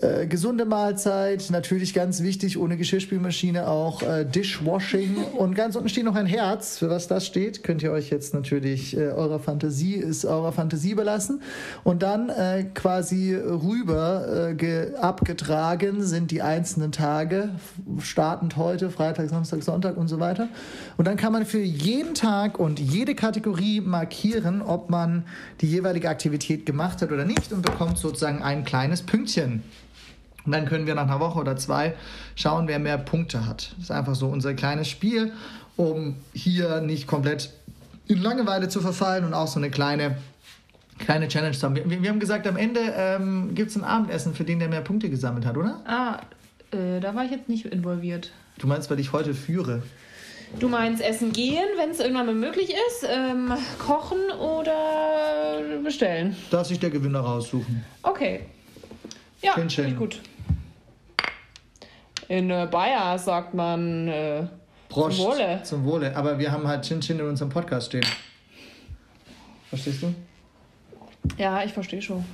äh, 0.00 0.26
gesunde 0.26 0.64
Mahlzeit, 0.64 1.50
natürlich 1.50 1.92
ganz 1.92 2.22
wichtig, 2.22 2.58
ohne 2.58 2.78
Geschirrspülmaschine 2.78 3.68
auch 3.68 4.02
äh, 4.02 4.24
Dishwashing. 4.24 5.16
Und 5.36 5.54
ganz 5.54 5.76
unten 5.76 5.90
steht 5.90 6.04
noch 6.04 6.14
ein 6.14 6.24
Herz. 6.24 6.78
Für 6.78 6.88
was 6.88 7.08
das 7.08 7.26
steht, 7.26 7.62
könnt 7.62 7.82
ihr 7.82 7.92
euch 7.92 8.08
jetzt 8.08 8.32
natürlich 8.32 8.96
äh, 8.96 9.08
eurer 9.08 9.38
Fantasie, 9.38 9.96
ist 9.96 10.24
eurer 10.24 10.52
Fantasie 10.52 10.92
überlassen. 10.92 11.42
Und 11.84 12.02
dann 12.02 12.30
äh, 12.30 12.64
quasi 12.72 13.34
rüber 13.34 14.54
äh, 14.58 14.94
abgetragen 14.96 16.02
sind 16.02 16.30
die 16.30 16.40
einzelnen 16.40 16.90
Tage, 16.90 17.50
startend 18.00 18.56
heute, 18.56 18.88
Freitag, 18.88 19.28
Samstag, 19.28 19.62
Sonntag 19.62 19.98
und 19.98 20.08
so 20.08 20.18
weiter. 20.18 20.48
Und 20.96 21.06
dann 21.06 21.18
kann 21.18 21.34
man 21.34 21.44
für 21.44 21.60
jeden 21.60 22.14
Tag 22.14 22.58
und 22.58 22.80
jede 22.80 23.14
Kategorie 23.14 23.82
markieren, 23.82 24.62
ob 24.62 24.88
man 24.88 25.24
die 25.60 25.66
jeweilige 25.66 26.08
Aktivität 26.08 26.64
gemacht 26.64 27.02
hat 27.02 27.12
oder 27.12 27.26
nicht 27.26 27.52
und 27.52 27.60
bekommt 27.60 27.98
sozusagen 27.98 28.42
ein 28.42 28.64
kleines 28.64 29.02
Pünktchen. 29.02 29.62
Und 30.44 30.52
dann 30.52 30.66
können 30.66 30.86
wir 30.86 30.94
nach 30.94 31.04
einer 31.04 31.20
Woche 31.20 31.38
oder 31.38 31.56
zwei 31.56 31.94
schauen, 32.34 32.68
wer 32.68 32.78
mehr 32.78 32.98
Punkte 32.98 33.46
hat. 33.46 33.72
Das 33.76 33.84
ist 33.84 33.90
einfach 33.90 34.14
so 34.14 34.28
unser 34.28 34.54
kleines 34.54 34.88
Spiel, 34.88 35.32
um 35.76 36.16
hier 36.32 36.80
nicht 36.80 37.06
komplett 37.06 37.52
in 38.08 38.22
Langeweile 38.22 38.68
zu 38.68 38.80
verfallen 38.80 39.24
und 39.24 39.34
auch 39.34 39.46
so 39.46 39.58
eine 39.58 39.70
kleine, 39.70 40.16
kleine 40.98 41.28
Challenge 41.28 41.56
zu 41.56 41.66
haben. 41.66 41.76
Wir, 41.76 42.02
wir 42.02 42.10
haben 42.10 42.20
gesagt, 42.20 42.46
am 42.46 42.56
Ende 42.56 42.80
ähm, 42.96 43.54
gibt 43.54 43.70
es 43.70 43.76
ein 43.76 43.84
Abendessen 43.84 44.34
für 44.34 44.44
den, 44.44 44.58
der 44.58 44.68
mehr 44.68 44.80
Punkte 44.80 45.08
gesammelt 45.08 45.46
hat, 45.46 45.56
oder? 45.56 45.80
Ah, 45.86 46.20
äh, 46.76 47.00
da 47.00 47.14
war 47.14 47.24
ich 47.24 47.30
jetzt 47.30 47.48
nicht 47.48 47.66
involviert. 47.66 48.32
Du 48.58 48.66
meinst, 48.66 48.90
weil 48.90 49.00
ich 49.00 49.12
heute 49.12 49.34
führe? 49.34 49.82
Du 50.58 50.68
meinst 50.68 51.02
essen 51.02 51.32
gehen, 51.32 51.64
wenn 51.78 51.90
es 51.90 52.00
irgendwann 52.00 52.26
mal 52.26 52.34
möglich 52.34 52.74
ist, 52.88 53.06
ähm, 53.08 53.52
kochen 53.78 54.18
oder 54.38 55.60
bestellen? 55.82 56.36
Darf 56.50 56.66
sich 56.66 56.78
der 56.78 56.90
Gewinner 56.90 57.20
raussuchen. 57.20 57.84
Okay. 58.02 58.40
Ja, 59.40 59.52
finde 59.52 59.88
ich 59.88 59.96
gut. 59.96 60.20
In 62.32 62.48
äh, 62.48 62.66
Bayer 62.70 63.18
sagt 63.18 63.52
man 63.52 64.08
äh, 64.08 64.44
Prost, 64.88 65.18
zum 65.18 65.26
Wohle. 65.26 65.60
Zum 65.64 65.84
Wohle. 65.84 66.16
Aber 66.16 66.38
wir 66.38 66.50
haben 66.50 66.66
halt 66.66 66.82
Chin 66.82 67.02
Chin 67.02 67.18
in 67.18 67.26
unserem 67.26 67.50
Podcast 67.50 67.88
stehen. 67.88 68.06
Verstehst 69.68 70.02
du? 70.02 70.14
Ja, 71.36 71.62
ich 71.62 71.74
verstehe 71.74 72.00
schon. 72.00 72.24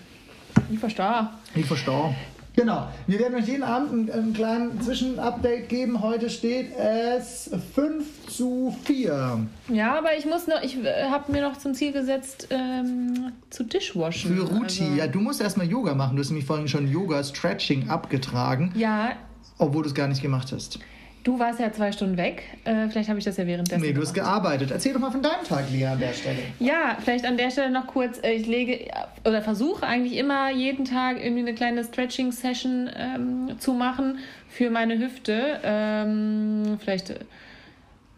Ich 0.71 0.79
verstehe. 0.79 1.31
Ich 1.57 1.67
verstehe. 1.67 2.15
Genau. 2.55 2.87
Wir 3.09 3.19
werden 3.19 3.35
euch 3.35 3.49
jeden 3.49 3.65
Abend 3.65 3.91
einen, 3.91 4.11
einen 4.11 4.33
kleinen 4.35 4.81
Zwischenupdate 4.81 5.69
geben. 5.69 6.01
Heute 6.01 6.31
steht 6.31 6.77
es 6.77 7.51
5 7.75 8.29
zu 8.29 8.77
4. 8.85 9.47
Ja, 9.69 9.99
aber 9.99 10.17
ich 10.17 10.27
muss 10.27 10.47
noch, 10.47 10.63
ich 10.63 10.77
äh, 10.77 11.09
habe 11.11 11.33
mir 11.33 11.43
noch 11.43 11.57
zum 11.57 11.75
Ziel 11.75 11.91
gesetzt, 11.91 12.47
ähm, 12.51 13.33
zu 13.51 13.65
Dishwashen. 13.65 14.37
Für 14.37 14.43
Ruti, 14.43 14.85
also. 14.85 14.95
ja, 14.95 15.07
du 15.09 15.19
musst 15.19 15.41
erstmal 15.41 15.67
Yoga 15.67 15.97
machen. 15.97 16.15
Du 16.15 16.21
hast 16.21 16.31
nämlich 16.31 16.47
vorhin 16.47 16.69
schon 16.69 16.87
Yoga-Stretching 16.89 17.89
abgetragen. 17.89 18.73
Ja. 18.77 19.11
Obwohl 19.59 19.83
du 19.83 19.89
es 19.89 19.95
gar 19.95 20.09
nicht 20.09 20.23
gemacht 20.23 20.53
hast. 20.53 20.79
Du 21.25 21.39
warst 21.39 21.61
ja 21.61 21.71
zwei 21.73 21.93
Stunden 21.93 22.17
weg. 22.17 22.45
Äh, 22.65 22.89
vielleicht 22.89 23.09
habe 23.09 23.19
ich 23.19 23.25
das 23.25 23.37
ja 23.37 23.47
währenddessen. 23.47 23.83
Nee, 23.83 23.93
du 23.93 24.01
hast 24.01 24.15
gearbeitet. 24.15 24.71
Erzähl 24.71 24.93
doch 24.93 25.01
mal 25.01 25.11
von 25.11 25.21
deinem 25.21 25.45
Tag, 25.45 25.71
Lea, 25.71 25.85
an 25.85 25.99
der 25.99 26.13
Stelle. 26.13 26.39
Ja, 26.59 26.97
vielleicht 27.01 27.27
an 27.27 27.37
der 27.37 27.51
Stelle 27.51 27.71
noch 27.71 27.87
kurz. 27.87 28.19
Äh, 28.23 28.33
ich 28.33 28.47
lege 28.47 28.89
oder 29.27 29.43
versuche 29.43 29.87
eigentlich 29.87 30.17
immer 30.17 30.51
jeden 30.51 30.85
Tag 30.85 31.23
irgendwie 31.23 31.41
eine 31.41 31.55
kleine 31.55 31.85
Stretching-Session 31.85 32.89
ähm, 32.97 33.51
zu 33.59 33.75
machen 33.75 34.21
für 34.49 34.71
meine 34.71 34.99
Hüfte. 34.99 35.61
Ähm, 35.65 36.79
vielleicht, 36.81 37.15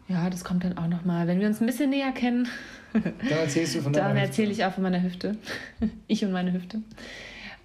ja, 0.07 0.29
das 0.29 0.43
kommt 0.43 0.63
dann 0.63 0.77
auch 0.77 0.87
nochmal, 0.87 1.27
wenn 1.27 1.39
wir 1.39 1.47
uns 1.47 1.59
ein 1.59 1.65
bisschen 1.65 1.89
näher 1.89 2.11
kennen. 2.11 2.47
Dann 2.93 3.13
erzählst 3.29 3.75
du 3.75 3.81
von 3.81 3.93
deiner 3.93 4.09
Dann 4.09 4.17
erzähle 4.17 4.51
ich 4.51 4.63
auch 4.63 4.73
von 4.73 4.83
meiner 4.83 5.01
Hüfte. 5.01 5.35
ich 6.07 6.23
und 6.23 6.31
meine 6.31 6.53
Hüfte. 6.53 6.81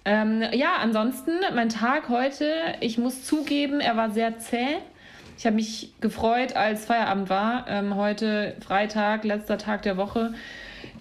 Ähm, 0.07 0.41
ja, 0.53 0.77
ansonsten, 0.81 1.31
mein 1.53 1.67
Tag 1.67 2.07
heute, 2.07 2.49
ich 2.79 2.97
muss 2.97 3.25
zugeben, 3.25 3.81
er 3.81 3.97
war 3.97 4.09
sehr 4.09 4.39
zäh. 4.39 4.77
Ich 5.37 5.45
habe 5.45 5.57
mich 5.57 5.91
gefreut, 5.99 6.55
als 6.55 6.85
Feierabend 6.85 7.29
war. 7.29 7.65
Ähm, 7.67 7.93
heute 7.97 8.55
Freitag, 8.65 9.25
letzter 9.25 9.57
Tag 9.57 9.81
der 9.81 9.97
Woche. 9.97 10.33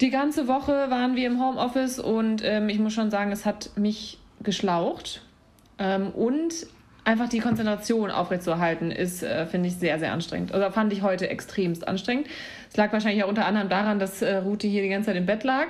Die 0.01 0.11
ganze 0.11 0.49
Woche 0.49 0.91
waren 0.91 1.15
wir 1.15 1.29
im 1.29 1.41
Homeoffice 1.41 2.01
und 2.01 2.43
ähm, 2.45 2.69
ich 2.69 2.81
muss 2.81 2.95
schon 2.95 3.13
sagen, 3.13 3.31
es 3.31 3.47
hat 3.47 3.71
mich 3.77 4.19
geschlaucht. 4.43 5.23
Ähm, 5.79 6.11
und 6.11 6.67
einfach 7.05 7.29
die 7.29 7.39
Konzentration 7.39 8.11
aufrechtzuerhalten, 8.11 8.91
ist, 8.91 9.23
äh, 9.23 9.47
finde 9.47 9.69
ich, 9.69 9.77
sehr, 9.77 10.01
sehr 10.01 10.13
anstrengend. 10.13 10.51
Also 10.51 10.69
fand 10.73 10.93
ich 10.93 11.03
heute 11.03 11.31
extremst 11.31 11.87
anstrengend. 11.87 12.27
Es 12.69 12.77
lag 12.77 12.93
wahrscheinlich 12.93 13.23
auch 13.23 13.29
unter 13.29 13.47
anderem 13.47 13.69
daran, 13.69 14.01
dass 14.01 14.21
äh, 14.21 14.39
Ruti 14.39 14.69
hier 14.69 14.83
die 14.83 14.89
ganze 14.89 15.11
Zeit 15.11 15.17
im 15.17 15.27
Bett 15.27 15.45
lag. 15.45 15.69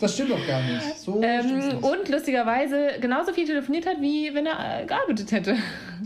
Das 0.00 0.14
stimmt 0.14 0.30
doch 0.30 0.46
gar 0.46 0.62
nicht. 0.62 0.98
So 0.98 1.22
ähm, 1.22 1.78
und 1.82 2.08
lustigerweise 2.08 2.92
genauso 3.00 3.32
viel 3.32 3.46
telefoniert 3.46 3.86
hat, 3.86 4.00
wie 4.00 4.34
wenn 4.34 4.46
er 4.46 4.82
äh, 4.82 4.86
gearbeitet 4.86 5.30
hätte. 5.30 5.56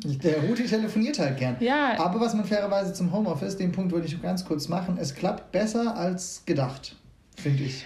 Der 0.04 0.42
Ruti 0.42 0.64
telefoniert 0.64 1.18
halt 1.18 1.38
gern. 1.38 1.56
Ja. 1.60 1.98
Aber 1.98 2.20
was 2.20 2.34
man 2.34 2.44
fairerweise 2.44 2.92
zum 2.92 3.12
Homeoffice, 3.12 3.56
den 3.56 3.70
Punkt 3.70 3.92
wollte 3.92 4.08
ich 4.08 4.20
ganz 4.20 4.44
kurz 4.44 4.68
machen, 4.68 4.98
es 5.00 5.14
klappt 5.14 5.52
besser 5.52 5.96
als 5.96 6.42
gedacht, 6.44 6.96
finde 7.36 7.62
ich. 7.62 7.84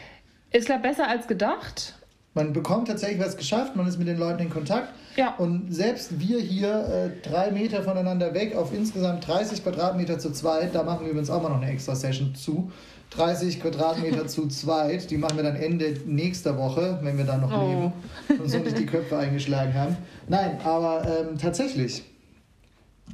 Es 0.50 0.64
klappt 0.64 0.82
besser 0.82 1.06
als 1.06 1.28
gedacht. 1.28 1.94
Man 2.34 2.52
bekommt 2.52 2.88
tatsächlich 2.88 3.20
was 3.20 3.36
geschafft, 3.36 3.76
man 3.76 3.86
ist 3.86 3.98
mit 3.98 4.08
den 4.08 4.18
Leuten 4.18 4.42
in 4.42 4.50
Kontakt. 4.50 4.94
Ja. 5.16 5.34
Und 5.36 5.74
selbst 5.74 6.20
wir 6.20 6.38
hier 6.38 7.12
äh, 7.22 7.28
drei 7.28 7.50
Meter 7.50 7.82
voneinander 7.82 8.32
weg 8.32 8.54
auf 8.54 8.72
insgesamt 8.72 9.26
30 9.26 9.62
Quadratmeter 9.62 10.18
zu 10.18 10.32
zweit, 10.32 10.74
da 10.74 10.84
machen 10.84 11.04
wir 11.04 11.10
übrigens 11.10 11.30
auch 11.30 11.42
mal 11.42 11.48
noch 11.48 11.60
eine 11.60 11.70
extra 11.70 11.94
Session 11.94 12.34
zu. 12.34 12.70
30 13.10 13.60
Quadratmeter 13.60 14.26
zu 14.26 14.48
zweit, 14.48 15.10
die 15.10 15.16
machen 15.16 15.36
wir 15.36 15.44
dann 15.44 15.56
Ende 15.56 15.96
nächster 16.06 16.58
Woche, 16.58 16.98
wenn 17.02 17.16
wir 17.16 17.24
dann 17.24 17.40
noch 17.40 17.52
oh. 17.52 17.66
leben 17.66 17.92
und 18.40 18.48
so 18.48 18.58
nicht 18.58 18.78
die 18.78 18.86
Köpfe 18.86 19.16
eingeschlagen 19.16 19.74
haben. 19.74 19.96
Nein, 20.28 20.60
aber 20.62 21.06
ähm, 21.06 21.38
tatsächlich. 21.38 22.04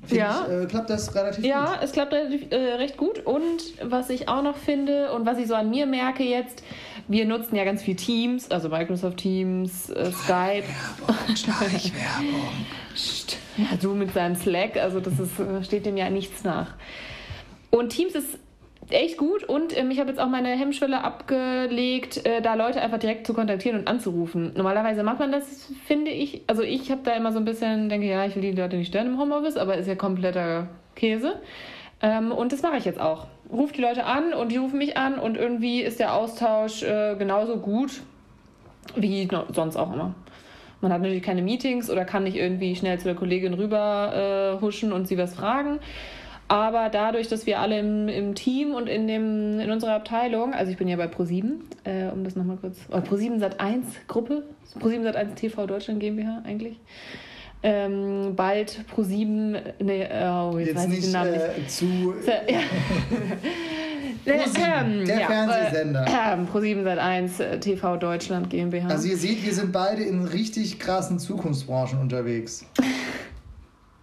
Ja. 0.09 0.47
Ich, 0.47 0.65
äh, 0.65 0.67
klappt 0.67 0.91
das 0.91 1.15
relativ 1.15 1.45
ja, 1.45 1.65
gut. 1.65 1.75
Ja, 1.75 1.81
es 1.83 1.93
klappt 1.93 2.13
relativ, 2.13 2.51
äh, 2.51 2.57
recht 2.75 2.97
gut. 2.97 3.25
Und 3.25 3.63
was 3.83 4.11
ich 4.11 4.29
auch 4.29 4.43
noch 4.43 4.57
finde 4.57 5.13
und 5.13 5.25
was 5.27 5.39
ich 5.39 5.47
so 5.47 5.55
an 5.55 5.71
mir 5.71 5.87
merke 5.87 6.25
jetzt, 6.25 6.63
wir 7.09 7.25
nutzen 7.27 7.57
ja 7.57 7.65
ganz 7.65 7.83
viel 7.83 7.97
Teams, 7.97 8.51
also 8.51 8.69
Microsoft 8.69 9.19
Teams, 9.19 9.91
äh, 9.91 10.11
Skype. 10.11 10.65
Werbung, 11.07 11.27
Werbung. 11.47 12.67
Ja, 13.57 13.77
du 13.81 13.95
mit 13.95 14.13
seinem 14.13 14.37
Slack, 14.37 14.77
also 14.77 15.01
das 15.01 15.19
ist, 15.19 15.39
äh, 15.39 15.63
steht 15.65 15.87
dem 15.87 15.97
ja 15.97 16.11
nichts 16.11 16.45
nach. 16.45 16.75
Und 17.71 17.91
Teams 17.91 18.15
ist 18.15 18.39
echt 18.91 19.17
gut 19.17 19.45
und 19.45 19.77
ähm, 19.77 19.91
ich 19.91 19.99
habe 19.99 20.11
jetzt 20.11 20.21
auch 20.21 20.29
meine 20.29 20.49
Hemmschwelle 20.51 21.03
abgelegt, 21.03 22.25
äh, 22.27 22.43
da 22.43 22.55
Leute 22.55 22.81
einfach 22.81 22.99
direkt 22.99 23.27
zu 23.27 23.35
kontaktieren 23.35 23.79
und 23.79 23.89
anzurufen. 23.89 24.53
Normalerweise 24.57 25.03
macht 25.03 25.19
man 25.19 25.33
das, 25.33 25.73
finde 25.87 26.11
ich. 26.11 26.43
Also 26.47 26.63
ich 26.63 26.91
habe 26.91 27.01
da 27.05 27.13
immer 27.13 27.33
so 27.33 27.39
ein 27.39 27.45
bisschen, 27.45 27.89
denke, 27.89 28.07
ja, 28.07 28.25
ich 28.27 28.35
will 28.37 28.43
die 28.43 28.53
Leute 28.53 28.77
nicht 28.77 28.89
stören 28.89 29.07
im 29.07 29.19
Homeoffice, 29.19 29.57
aber 29.57 29.77
ist 29.77 29.89
ja 29.89 29.95
kompletter 29.95 30.69
Käse. 30.95 31.41
Ähm, 32.03 32.33
und 32.33 32.53
das 32.53 32.63
mache 32.63 32.77
ich 32.77 32.85
jetzt 32.85 33.01
auch. 33.01 33.27
Ruf 33.51 33.73
die 33.73 33.81
Leute 33.81 34.05
an 34.05 34.35
und 34.35 34.53
die 34.53 34.57
rufen 34.57 34.79
mich 34.79 34.97
an 34.97 35.19
und 35.19 35.37
irgendwie 35.37 35.81
ist 35.81 36.01
der 36.01 36.15
Austausch 36.15 36.83
äh, 36.83 37.15
genauso 37.17 37.59
gut 37.59 38.03
wie 38.97 39.29
sonst 39.53 39.77
auch 39.77 39.93
immer. 39.93 40.15
Man 40.81 40.93
hat 40.93 41.01
natürlich 41.01 41.23
keine 41.23 41.41
Meetings 41.41 41.91
oder 41.91 42.05
kann 42.05 42.25
nicht 42.25 42.37
irgendwie 42.37 42.77
schnell 42.77 42.99
zu 42.99 43.05
der 43.05 43.15
Kollegin 43.15 43.55
rüber 43.55 44.59
äh, 44.59 44.61
huschen 44.61 44.93
und 44.93 45.09
sie 45.09 45.17
was 45.17 45.35
fragen. 45.35 45.81
Aber 46.55 46.89
dadurch, 46.89 47.27
dass 47.27 47.47
wir 47.47 47.59
alle 47.59 47.81
im, 47.81 48.07
im 48.07 48.37
Team 48.37 48.75
und 48.75 48.87
in, 48.89 49.09
dem, 49.09 49.59
in 49.59 49.73
unserer 49.73 49.95
Abteilung, 49.95 50.55
also 50.55 50.71
ich 50.71 50.79
bin 50.79 50.87
ja 50.87 50.95
bei 50.95 51.09
ProSieben, 51.09 51.65
äh, 51.83 52.05
um 52.13 52.23
das 52.23 52.37
nochmal 52.37 52.59
kurz, 52.59 52.77
oder 52.91 53.01
ProSieben 53.01 53.41
Sat 53.41 53.59
1 53.59 53.85
Gruppe, 54.07 54.45
ProSieben 54.79 55.03
Sat 55.03 55.17
1 55.17 55.35
TV 55.35 55.67
Deutschland 55.67 55.99
GmbH 55.99 56.43
eigentlich. 56.47 56.79
Ähm, 57.65 58.35
bald 58.37 58.87
ProSieben, 58.87 59.59
nee, 59.81 60.07
oh, 60.07 60.57
jetzt, 60.59 60.69
jetzt 60.69 60.77
weiß 60.77 60.87
nicht, 60.87 60.99
ich 60.99 61.05
den 61.07 61.13
Namen 61.13 61.35
äh, 61.35 61.59
nicht. 61.59 61.71
zu. 61.73 62.15
Ja. 62.25 62.61
ProSieben, 64.25 65.05
der 65.07 65.21
ja, 65.21 65.27
Fernsehsender. 65.27 66.07
Äh, 66.07 66.37
ProSieben 66.45 66.85
Sat 66.85 66.99
1 66.99 67.41
äh, 67.41 67.59
TV 67.59 67.97
Deutschland 67.97 68.51
GmbH. 68.51 68.89
Also 68.89 69.09
ihr 69.09 69.17
seht, 69.17 69.45
wir 69.45 69.55
sind 69.55 69.73
beide 69.73 70.05
in 70.05 70.25
richtig 70.25 70.79
krassen 70.79 71.19
Zukunftsbranchen 71.19 71.99
unterwegs. 71.99 72.65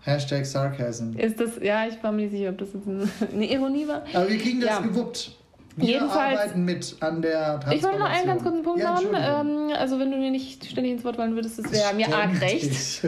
Hashtag 0.03 0.45
Sarcasm. 0.45 1.17
Ist 1.17 1.39
das, 1.39 1.51
ja, 1.61 1.85
ich 1.87 2.01
war 2.03 2.11
mir 2.11 2.23
nicht 2.23 2.31
sicher, 2.31 2.49
ob 2.49 2.57
das 2.57 2.69
jetzt 2.73 2.87
eine 3.33 3.51
Ironie 3.51 3.87
war. 3.87 4.03
Aber 4.13 4.29
wir 4.29 4.37
kriegen 4.37 4.59
das 4.61 4.69
ja. 4.69 4.79
gewuppt. 4.79 5.31
Wir 5.77 5.87
Jedenfalls, 5.87 6.39
arbeiten 6.39 6.65
mit 6.65 6.95
an 6.99 7.21
der 7.21 7.59
Transformation. 7.59 7.77
Ich 7.77 7.83
wollte 7.83 7.99
noch 7.99 8.09
einen 8.09 8.27
ganz 8.27 8.43
kurzen 8.43 8.63
Punkt 8.63 8.81
ja, 8.81 8.91
machen. 8.91 9.07
Ähm, 9.13 9.69
also 9.77 9.99
wenn 9.99 10.11
du 10.11 10.17
mir 10.17 10.31
nicht 10.31 10.65
ständig 10.65 10.93
ins 10.93 11.03
Wort 11.05 11.15
fallen 11.15 11.35
würdest, 11.35 11.59
das 11.59 11.71
wäre 11.71 11.93
mir 11.93 12.13
arg 12.13 12.41
recht. 12.41 13.01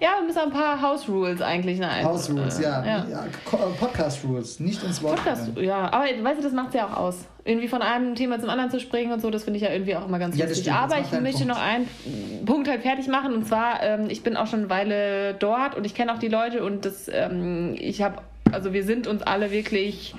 ja, 0.00 0.16
wir 0.18 0.26
müssen 0.26 0.38
ein 0.38 0.50
paar 0.50 0.80
House 0.80 1.08
Rules 1.08 1.40
eigentlich. 1.40 1.78
Nein, 1.78 2.04
House 2.04 2.30
Rules, 2.30 2.58
äh, 2.58 2.64
ja. 2.64 2.84
ja. 2.84 3.06
ja. 3.10 3.24
Podcast 3.78 4.24
Rules, 4.24 4.60
nicht 4.60 4.82
ins 4.82 5.02
Wort 5.02 5.16
Podcast, 5.16 5.50
ja. 5.56 5.92
Aber 5.92 6.04
weißt 6.04 6.38
du, 6.38 6.42
das 6.42 6.52
macht 6.52 6.68
es 6.68 6.74
ja 6.74 6.86
auch 6.86 6.96
aus. 6.96 7.24
Irgendwie 7.44 7.68
von 7.68 7.82
einem 7.82 8.14
Thema 8.14 8.38
zum 8.38 8.50
anderen 8.50 8.70
zu 8.70 8.78
springen 8.78 9.12
und 9.12 9.20
so, 9.20 9.30
das 9.30 9.44
finde 9.44 9.56
ich 9.56 9.62
ja 9.64 9.70
irgendwie 9.72 9.96
auch 9.96 10.06
immer 10.06 10.18
ganz 10.18 10.36
ja, 10.36 10.46
lustig. 10.46 10.72
Aber 10.72 10.98
ich 10.98 11.10
möchte 11.20 11.44
Punkt. 11.44 11.48
noch 11.48 11.60
einen 11.60 11.88
Punkt 12.44 12.68
halt 12.68 12.82
fertig 12.82 13.08
machen. 13.08 13.32
Und 13.32 13.46
zwar, 13.46 13.82
ähm, 13.82 14.06
ich 14.08 14.22
bin 14.22 14.36
auch 14.36 14.46
schon 14.46 14.60
eine 14.60 14.70
Weile 14.70 15.34
dort 15.34 15.74
und 15.74 15.84
ich 15.84 15.94
kenne 15.94 16.12
auch 16.12 16.18
die 16.18 16.28
Leute 16.28 16.62
und 16.62 16.84
das, 16.84 17.08
ähm, 17.12 17.74
ich 17.78 18.02
habe, 18.02 18.22
also 18.52 18.72
wir 18.72 18.84
sind 18.84 19.06
uns 19.06 19.22
alle 19.22 19.50
wirklich 19.50 20.14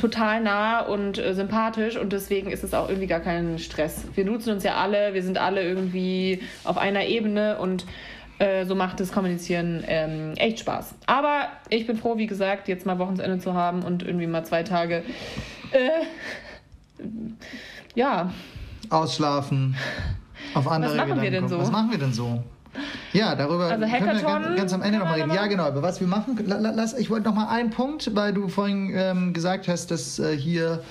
total 0.00 0.40
nah 0.40 0.80
und 0.80 1.18
äh, 1.18 1.34
sympathisch 1.34 1.96
und 1.96 2.12
deswegen 2.12 2.50
ist 2.50 2.64
es 2.64 2.74
auch 2.74 2.88
irgendwie 2.88 3.06
gar 3.06 3.20
kein 3.20 3.58
Stress. 3.58 4.04
Wir 4.14 4.24
nutzen 4.24 4.52
uns 4.54 4.64
ja 4.64 4.76
alle, 4.76 5.14
wir 5.14 5.22
sind 5.22 5.38
alle 5.38 5.62
irgendwie 5.62 6.40
auf 6.64 6.78
einer 6.78 7.06
Ebene 7.06 7.58
und 7.58 7.84
äh, 8.40 8.64
so 8.64 8.74
macht 8.74 8.98
das 9.00 9.12
Kommunizieren 9.12 9.84
ähm, 9.86 10.32
echt 10.36 10.60
Spaß. 10.60 10.94
Aber 11.06 11.48
ich 11.68 11.86
bin 11.86 11.96
froh, 11.96 12.16
wie 12.16 12.26
gesagt, 12.26 12.68
jetzt 12.68 12.86
mal 12.86 12.98
Wochenende 12.98 13.38
zu 13.38 13.52
haben 13.54 13.82
und 13.82 14.02
irgendwie 14.02 14.26
mal 14.26 14.44
zwei 14.44 14.62
Tage. 14.62 15.02
Äh, 15.72 17.04
ja. 17.94 18.32
Ausschlafen. 18.88 19.76
Auf 20.54 20.66
andere 20.66 20.90
Was 20.90 20.96
machen 20.96 21.08
Gedanken 21.20 21.22
wir 21.22 21.30
denn 21.30 21.48
so? 21.48 21.58
Was 21.58 21.70
machen 21.70 21.90
wir 21.90 21.98
denn 21.98 22.12
so? 22.14 22.42
Ja, 23.12 23.34
darüber 23.34 23.64
also 23.64 23.84
können 23.84 24.16
wir 24.16 24.22
ganz, 24.22 24.56
ganz 24.56 24.72
am 24.72 24.82
Ende 24.82 24.98
nochmal 25.00 25.20
reden. 25.20 25.34
Ja, 25.34 25.46
genau, 25.46 25.68
über 25.68 25.82
was 25.82 26.00
wir 26.00 26.06
machen. 26.06 26.38
Lass, 26.46 26.96
ich 26.96 27.10
wollte 27.10 27.28
noch 27.28 27.34
mal 27.34 27.48
einen 27.48 27.70
Punkt, 27.70 28.14
weil 28.14 28.32
du 28.32 28.48
vorhin 28.48 28.92
ähm, 28.94 29.32
gesagt 29.34 29.68
hast, 29.68 29.90
dass 29.90 30.18
äh, 30.18 30.36
hier 30.36 30.82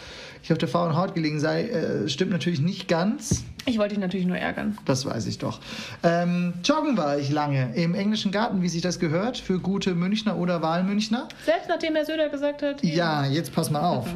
ich 0.44 0.52
auf 0.52 0.58
der 0.58 0.68
faulen 0.68 0.96
Haut 0.96 1.16
gelegen 1.16 1.40
sei. 1.40 1.64
Äh, 1.64 2.10
stimmt 2.10 2.32
natürlich 2.32 2.62
nicht 2.62 2.88
ganz. 2.88 3.44
Ich 3.66 3.78
wollte 3.78 3.96
dich 3.96 4.02
natürlich 4.02 4.26
nur 4.26 4.38
ärgern. 4.38 4.78
Das 4.86 5.06
weiß 5.06 5.28
ich 5.28 5.38
doch. 5.38 5.60
Ähm, 6.04 6.54
joggen 6.64 6.98
war 6.98 7.18
ich 7.18 7.30
lange 7.30 7.76
im 7.76 7.94
englischen 7.94 8.32
Garten, 8.32 8.62
wie 8.62 8.70
sich 8.70 8.82
das 8.82 9.00
gehört, 9.00 9.38
für 9.38 9.60
gute 9.60 9.94
Münchner 9.96 10.38
oder 10.38 10.62
Wahlmünchner. 10.62 11.28
Selbst 11.46 11.70
nachdem 11.70 11.96
Herr 11.96 12.06
Söder 12.06 12.30
gesagt 12.30 12.62
hat. 12.64 12.84
Ja, 12.84 13.26
jetzt 13.26 13.54
pass 13.54 13.70
mal 13.70 13.82
auf. 13.82 14.08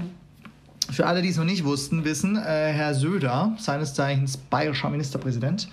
Für 0.90 1.06
alle, 1.06 1.22
die 1.22 1.30
es 1.30 1.38
noch 1.38 1.46
nicht 1.46 1.64
wussten, 1.64 2.04
wissen, 2.04 2.36
äh, 2.36 2.42
Herr 2.42 2.94
Söder, 2.94 3.56
seines 3.58 3.94
Zeichens 3.94 4.38
bayerischer 4.38 4.90
Ministerpräsident, 4.90 5.68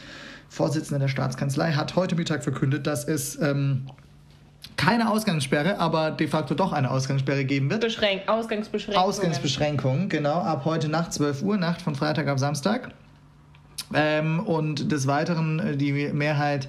Vorsitzender 0.49 0.99
der 0.99 1.09
Staatskanzlei, 1.09 1.73
hat 1.73 1.97
heute 1.97 2.17
Mittag 2.17 2.43
verkündet, 2.43 2.87
dass 2.87 3.05
es 3.05 3.41
ähm, 3.41 3.87
keine 4.81 5.11
Ausgangssperre, 5.11 5.79
aber 5.79 6.11
de 6.11 6.27
facto 6.27 6.55
doch 6.55 6.73
eine 6.73 6.91
Ausgangssperre 6.91 7.45
geben 7.45 7.71
wird. 7.71 7.83
Beschränk 7.83 8.27
Ausgangsbeschränkungen. 8.27 9.09
Ausgangsbeschränkungen, 9.09 10.09
genau, 10.09 10.37
ab 10.41 10.65
heute 10.65 10.89
Nacht 10.89 11.13
12 11.13 11.43
Uhr, 11.43 11.59
Nacht 11.59 11.83
von 11.83 11.95
Freitag 11.95 12.29
auf 12.29 12.39
Samstag. 12.39 12.93
Ähm, 13.93 14.41
und 14.41 14.91
des 14.91 15.07
Weiteren 15.07 15.59
äh, 15.59 15.77
die 15.77 15.93
Mehrheit 15.93 16.69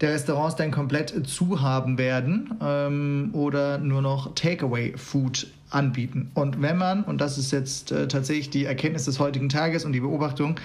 der 0.00 0.12
Restaurants 0.12 0.54
dann 0.54 0.70
komplett 0.70 1.26
zu 1.26 1.60
haben 1.60 1.98
werden 1.98 2.54
ähm, 2.62 3.30
oder 3.32 3.78
nur 3.78 4.02
noch 4.02 4.34
Takeaway-Food 4.34 5.48
anbieten. 5.70 6.30
Und 6.34 6.62
wenn 6.62 6.78
man, 6.78 7.04
und 7.04 7.20
das 7.20 7.38
ist 7.38 7.50
jetzt 7.50 7.92
äh, 7.92 8.08
tatsächlich 8.08 8.50
die 8.50 8.64
Erkenntnis 8.64 9.04
des 9.04 9.18
heutigen 9.18 9.48
Tages 9.48 9.84
und 9.84 9.92
die 9.92 10.00
Beobachtung, 10.00 10.56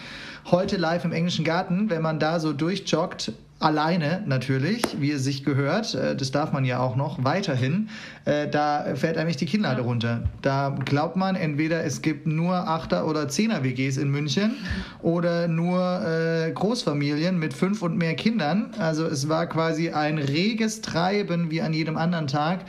heute 0.51 0.77
live 0.77 1.05
im 1.05 1.11
englischen 1.11 1.45
Garten, 1.45 1.89
wenn 1.89 2.01
man 2.01 2.19
da 2.19 2.39
so 2.39 2.53
durchjoggt, 2.53 3.33
alleine 3.63 4.21
natürlich, 4.25 4.81
wie 4.99 5.11
es 5.11 5.23
sich 5.23 5.43
gehört. 5.43 5.95
Äh, 5.95 6.15
das 6.15 6.31
darf 6.31 6.51
man 6.51 6.65
ja 6.65 6.79
auch 6.79 6.95
noch 6.95 7.23
weiterhin. 7.23 7.89
Äh, 8.25 8.47
da 8.49 8.95
fällt 8.95 9.17
eigentlich 9.17 9.37
die 9.37 9.45
Kinnlade 9.45 9.81
ja. 9.81 9.87
runter. 9.87 10.23
Da 10.41 10.75
glaubt 10.85 11.15
man 11.15 11.35
entweder, 11.35 11.83
es 11.83 12.01
gibt 12.01 12.27
nur 12.27 12.53
Achter- 12.53 13.07
oder 13.07 13.29
Zehner-WGs 13.29 13.97
in 13.97 14.09
München 14.09 14.55
oder 15.01 15.47
nur 15.47 16.01
äh, 16.05 16.51
Großfamilien 16.51 17.39
mit 17.39 17.53
fünf 17.53 17.81
und 17.81 17.97
mehr 17.97 18.15
Kindern. 18.15 18.71
Also 18.77 19.05
es 19.05 19.29
war 19.29 19.47
quasi 19.47 19.91
ein 19.91 20.17
reges 20.17 20.81
Treiben 20.81 21.49
wie 21.49 21.61
an 21.61 21.73
jedem 21.73 21.97
anderen 21.97 22.27
Tag. 22.27 22.65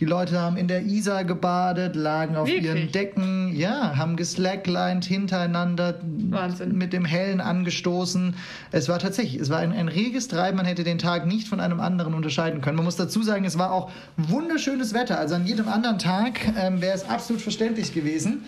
Die 0.00 0.04
Leute 0.04 0.40
haben 0.40 0.56
in 0.56 0.68
der 0.68 0.82
Isar 0.82 1.24
gebadet, 1.24 1.96
lagen 1.96 2.36
auf 2.36 2.46
Wirklich? 2.46 2.64
ihren 2.64 2.92
Decken, 2.92 3.56
ja, 3.56 3.96
haben 3.96 4.16
geslacklined 4.16 5.04
hintereinander, 5.04 5.98
Wahnsinn. 6.30 6.76
mit 6.76 6.92
dem 6.92 7.04
Hellen 7.04 7.40
angestoßen. 7.40 8.34
Es 8.70 8.88
war 8.88 9.00
tatsächlich, 9.00 9.40
es 9.40 9.50
war 9.50 9.58
ein, 9.58 9.72
ein 9.72 9.88
reges 9.88 10.28
Treiben. 10.28 10.56
Man 10.56 10.66
hätte 10.66 10.84
den 10.84 10.98
Tag 10.98 11.26
nicht 11.26 11.48
von 11.48 11.58
einem 11.58 11.80
anderen 11.80 12.14
unterscheiden 12.14 12.60
können. 12.60 12.76
Man 12.76 12.84
muss 12.84 12.96
dazu 12.96 13.22
sagen, 13.22 13.44
es 13.44 13.58
war 13.58 13.72
auch 13.72 13.90
wunderschönes 14.16 14.94
Wetter. 14.94 15.18
Also 15.18 15.34
an 15.34 15.46
jedem 15.46 15.68
anderen 15.68 15.98
Tag 15.98 16.40
ähm, 16.56 16.80
wäre 16.80 16.94
es 16.94 17.08
absolut 17.08 17.42
verständlich 17.42 17.92
gewesen. 17.92 18.44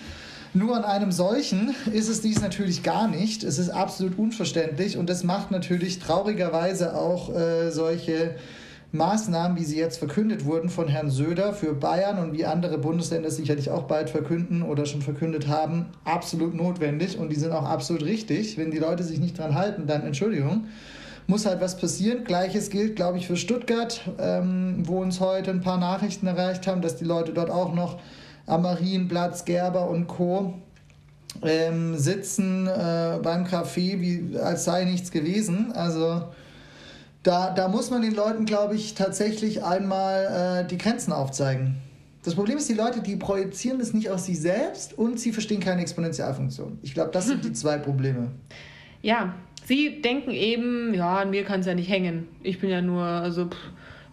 Nur 0.52 0.76
an 0.76 0.84
einem 0.84 1.12
solchen 1.12 1.74
ist 1.92 2.08
es 2.08 2.20
dies 2.22 2.40
natürlich 2.40 2.82
gar 2.82 3.06
nicht. 3.06 3.44
Es 3.44 3.58
ist 3.58 3.70
absolut 3.70 4.18
unverständlich 4.18 4.96
und 4.96 5.08
das 5.08 5.22
macht 5.22 5.50
natürlich 5.52 6.00
traurigerweise 6.00 6.96
auch 6.96 7.34
äh, 7.34 7.70
solche 7.70 8.34
Maßnahmen, 8.92 9.56
wie 9.56 9.64
sie 9.64 9.78
jetzt 9.78 9.98
verkündet 9.98 10.44
wurden 10.44 10.68
von 10.68 10.88
Herrn 10.88 11.10
Söder 11.10 11.52
für 11.54 11.74
Bayern 11.74 12.18
und 12.18 12.32
wie 12.32 12.44
andere 12.44 12.78
Bundesländer 12.78 13.30
sicherlich 13.30 13.70
auch 13.70 13.84
bald 13.84 14.10
verkünden 14.10 14.62
oder 14.62 14.84
schon 14.84 15.00
verkündet 15.00 15.46
haben, 15.46 15.86
absolut 16.04 16.54
notwendig 16.54 17.18
und 17.18 17.30
die 17.30 17.36
sind 17.36 17.52
auch 17.52 17.64
absolut 17.64 18.04
richtig. 18.04 18.58
Wenn 18.58 18.70
die 18.70 18.78
Leute 18.78 19.04
sich 19.04 19.20
nicht 19.20 19.38
dran 19.38 19.54
halten, 19.54 19.86
dann 19.86 20.02
Entschuldigung 20.02 20.66
muss 21.30 21.46
halt 21.46 21.60
was 21.60 21.76
passieren. 21.78 22.24
Gleiches 22.24 22.70
gilt, 22.70 22.96
glaube 22.96 23.18
ich, 23.18 23.26
für 23.26 23.36
Stuttgart, 23.36 24.00
ähm, 24.18 24.82
wo 24.84 25.00
uns 25.00 25.20
heute 25.20 25.52
ein 25.52 25.60
paar 25.60 25.78
Nachrichten 25.78 26.26
erreicht 26.26 26.66
haben, 26.66 26.82
dass 26.82 26.96
die 26.96 27.04
Leute 27.04 27.32
dort 27.32 27.50
auch 27.50 27.72
noch 27.72 28.00
am 28.46 28.62
Marienplatz, 28.62 29.44
Gerber 29.44 29.88
und 29.88 30.08
Co. 30.08 30.54
Ähm, 31.42 31.96
sitzen 31.96 32.66
äh, 32.66 33.18
beim 33.22 33.44
Café, 33.44 34.00
wie, 34.00 34.36
als 34.36 34.64
sei 34.64 34.84
nichts 34.84 35.12
gewesen. 35.12 35.70
Also 35.72 36.24
da, 37.22 37.50
da 37.50 37.68
muss 37.68 37.90
man 37.90 38.02
den 38.02 38.14
Leuten, 38.14 38.46
glaube 38.46 38.74
ich, 38.74 38.94
tatsächlich 38.94 39.62
einmal 39.62 40.64
äh, 40.64 40.68
die 40.68 40.78
Grenzen 40.78 41.12
aufzeigen. 41.12 41.76
Das 42.22 42.34
Problem 42.34 42.58
ist, 42.58 42.68
die 42.68 42.74
Leute, 42.74 43.00
die 43.00 43.16
projizieren 43.16 43.78
das 43.78 43.94
nicht 43.94 44.10
aus 44.10 44.26
sich 44.26 44.40
selbst 44.40 44.96
und 44.96 45.18
sie 45.18 45.32
verstehen 45.32 45.60
keine 45.60 45.80
Exponentialfunktion. 45.80 46.78
Ich 46.82 46.92
glaube, 46.92 47.10
das 47.12 47.26
sind 47.26 47.44
die 47.44 47.52
zwei 47.54 47.78
Probleme. 47.78 48.30
Ja, 49.02 49.34
sie 49.64 50.02
denken 50.02 50.30
eben, 50.30 50.92
ja, 50.92 51.18
an 51.18 51.30
mir 51.30 51.44
kann 51.44 51.60
es 51.60 51.66
ja 51.66 51.74
nicht 51.74 51.88
hängen. 51.88 52.28
Ich 52.42 52.58
bin 52.58 52.68
ja 52.68 52.82
nur, 52.82 53.04
also 53.04 53.48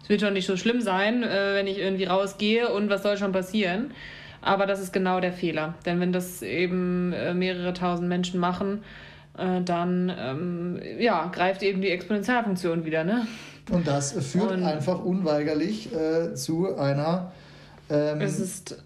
es 0.02 0.08
wird 0.08 0.22
schon 0.22 0.32
nicht 0.32 0.46
so 0.46 0.56
schlimm 0.56 0.80
sein, 0.80 1.22
äh, 1.22 1.54
wenn 1.54 1.66
ich 1.66 1.78
irgendwie 1.78 2.04
rausgehe 2.04 2.72
und 2.72 2.88
was 2.88 3.02
soll 3.02 3.18
schon 3.18 3.32
passieren. 3.32 3.92
Aber 4.40 4.66
das 4.66 4.80
ist 4.80 4.92
genau 4.92 5.20
der 5.20 5.32
Fehler. 5.32 5.74
Denn 5.84 6.00
wenn 6.00 6.12
das 6.12 6.42
eben 6.42 7.12
äh, 7.12 7.34
mehrere 7.34 7.74
tausend 7.74 8.08
Menschen 8.08 8.40
machen, 8.40 8.82
äh, 9.38 9.62
dann 9.62 10.12
ähm, 10.16 10.80
ja, 10.98 11.26
greift 11.26 11.62
eben 11.62 11.80
die 11.80 11.90
Exponentialfunktion 11.90 12.84
wieder. 12.84 13.04
Ne? 13.04 13.26
Und 13.70 13.86
das 13.86 14.12
führt 14.12 14.52
Und 14.52 14.64
einfach 14.64 15.02
unweigerlich 15.02 15.92
äh, 15.92 16.34
zu 16.34 16.76
einer. 16.76 17.32
Ähm, 17.90 18.20
es 18.20 18.38
ist. 18.38 18.82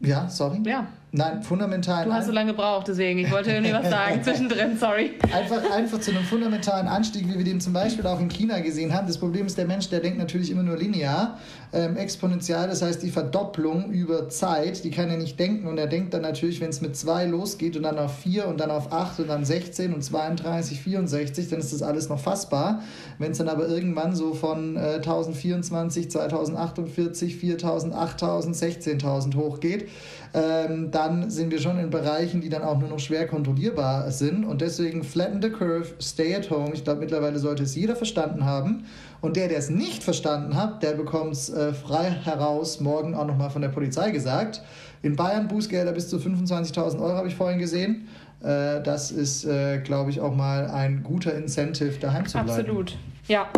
Ja, 0.00 0.28
sorry. 0.28 0.60
Ja, 0.64 0.86
Nein, 1.14 1.42
fundamental. 1.42 2.06
Du 2.06 2.12
hast 2.14 2.24
so 2.24 2.32
lange 2.32 2.52
gebraucht, 2.52 2.88
deswegen. 2.88 3.18
Ich 3.18 3.30
wollte 3.30 3.50
irgendwie 3.50 3.74
was 3.74 3.90
sagen 3.90 4.22
zwischendrin, 4.24 4.78
sorry. 4.78 5.10
Einfach, 5.30 5.70
einfach 5.70 6.00
zu 6.00 6.10
einem 6.10 6.24
fundamentalen 6.24 6.88
Anstieg, 6.88 7.28
wie 7.28 7.36
wir 7.36 7.44
den 7.44 7.60
zum 7.60 7.74
Beispiel 7.74 8.06
auch 8.06 8.18
in 8.18 8.30
China 8.30 8.60
gesehen 8.60 8.94
haben. 8.94 9.06
Das 9.06 9.18
Problem 9.18 9.44
ist, 9.44 9.58
der 9.58 9.66
Mensch, 9.66 9.90
der 9.90 10.00
denkt 10.00 10.16
natürlich 10.16 10.50
immer 10.50 10.62
nur 10.62 10.78
linear, 10.78 11.38
ähm, 11.74 11.98
exponentiell, 11.98 12.66
das 12.66 12.80
heißt 12.80 13.02
die 13.02 13.10
Verdopplung 13.10 13.90
über 13.90 14.30
Zeit, 14.30 14.84
die 14.84 14.90
kann 14.90 15.10
er 15.10 15.18
nicht 15.18 15.38
denken. 15.38 15.66
Und 15.66 15.76
er 15.76 15.86
denkt 15.86 16.14
dann 16.14 16.22
natürlich, 16.22 16.62
wenn 16.62 16.70
es 16.70 16.80
mit 16.80 16.96
2 16.96 17.26
losgeht 17.26 17.76
und 17.76 17.82
dann 17.82 17.98
auf 17.98 18.18
4 18.20 18.48
und 18.48 18.58
dann 18.58 18.70
auf 18.70 18.90
8 18.90 19.20
und 19.20 19.28
dann 19.28 19.44
16 19.44 19.92
und 19.92 20.02
32, 20.02 20.80
64, 20.80 21.50
dann 21.50 21.58
ist 21.58 21.74
das 21.74 21.82
alles 21.82 22.08
noch 22.08 22.20
fassbar. 22.20 22.80
Wenn 23.18 23.32
es 23.32 23.38
dann 23.38 23.50
aber 23.50 23.68
irgendwann 23.68 24.16
so 24.16 24.32
von 24.32 24.76
äh, 24.76 24.94
1024, 24.94 26.10
2048, 26.10 27.36
4000, 27.36 27.94
8000, 27.94 28.56
16.000 28.56 29.36
hochgeht, 29.36 29.90
ähm, 30.34 30.90
dann 30.90 31.30
sind 31.30 31.50
wir 31.50 31.60
schon 31.60 31.78
in 31.78 31.90
Bereichen, 31.90 32.40
die 32.40 32.48
dann 32.48 32.62
auch 32.62 32.78
nur 32.78 32.88
noch 32.88 32.98
schwer 32.98 33.26
kontrollierbar 33.26 34.10
sind. 34.10 34.44
Und 34.44 34.62
deswegen 34.62 35.04
flatten 35.04 35.42
the 35.42 35.50
curve, 35.50 35.88
stay 36.00 36.34
at 36.34 36.50
home. 36.50 36.70
Ich 36.72 36.84
glaube, 36.84 37.00
mittlerweile 37.00 37.38
sollte 37.38 37.64
es 37.64 37.74
jeder 37.74 37.96
verstanden 37.96 38.44
haben. 38.44 38.84
Und 39.20 39.36
der, 39.36 39.48
der 39.48 39.58
es 39.58 39.68
nicht 39.68 40.02
verstanden 40.02 40.56
hat, 40.56 40.82
der 40.82 40.92
bekommt 40.92 41.34
es 41.34 41.50
äh, 41.50 41.74
frei 41.74 42.10
heraus 42.10 42.80
morgen 42.80 43.14
auch 43.14 43.26
nochmal 43.26 43.50
von 43.50 43.62
der 43.62 43.68
Polizei 43.68 44.10
gesagt. 44.10 44.62
In 45.02 45.16
Bayern 45.16 45.48
Bußgelder 45.48 45.92
bis 45.92 46.08
zu 46.08 46.16
25.000 46.16 47.00
Euro 47.00 47.14
habe 47.14 47.28
ich 47.28 47.34
vorhin 47.34 47.58
gesehen. 47.58 48.08
Äh, 48.42 48.82
das 48.82 49.10
ist, 49.10 49.44
äh, 49.44 49.78
glaube 49.78 50.10
ich, 50.10 50.20
auch 50.20 50.34
mal 50.34 50.66
ein 50.70 51.02
guter 51.02 51.34
Incentive, 51.34 51.98
daheim 52.00 52.26
zu 52.26 52.38
bleiben. 52.38 52.50
Absolut, 52.50 52.96
ja. 53.28 53.48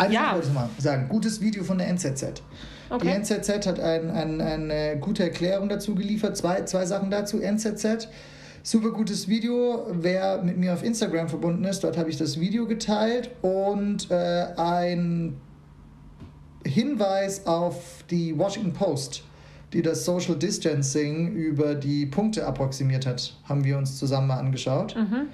Eine 0.00 0.14
ja. 0.14 0.34
wollte 0.34 0.48
ich 0.48 0.54
mal 0.54 0.68
sagen. 0.78 1.08
Gutes 1.08 1.40
Video 1.40 1.62
von 1.62 1.78
der 1.78 1.88
NZZ. 1.88 2.42
Okay. 2.88 3.04
Die 3.04 3.08
NZZ 3.08 3.66
hat 3.66 3.78
ein, 3.80 4.10
ein, 4.10 4.40
eine 4.40 4.98
gute 4.98 5.22
Erklärung 5.22 5.68
dazu 5.68 5.94
geliefert. 5.94 6.36
Zwei, 6.36 6.62
zwei 6.62 6.86
Sachen 6.86 7.10
dazu. 7.10 7.40
NZZ, 7.40 8.08
super 8.62 8.90
gutes 8.92 9.28
Video. 9.28 9.86
Wer 9.92 10.42
mit 10.42 10.56
mir 10.56 10.72
auf 10.72 10.82
Instagram 10.82 11.28
verbunden 11.28 11.64
ist, 11.64 11.84
dort 11.84 11.98
habe 11.98 12.08
ich 12.08 12.16
das 12.16 12.40
Video 12.40 12.66
geteilt 12.66 13.30
und 13.42 14.10
äh, 14.10 14.46
ein 14.56 15.36
Hinweis 16.64 17.46
auf 17.46 18.04
die 18.10 18.36
Washington 18.38 18.72
Post, 18.72 19.22
die 19.72 19.82
das 19.82 20.04
Social 20.04 20.36
Distancing 20.36 21.32
über 21.32 21.74
die 21.74 22.06
Punkte 22.06 22.46
approximiert 22.46 23.06
hat, 23.06 23.34
haben 23.44 23.64
wir 23.64 23.78
uns 23.78 23.98
zusammen 23.98 24.28
mal 24.28 24.38
angeschaut. 24.38 24.96
Mhm. 24.96 25.28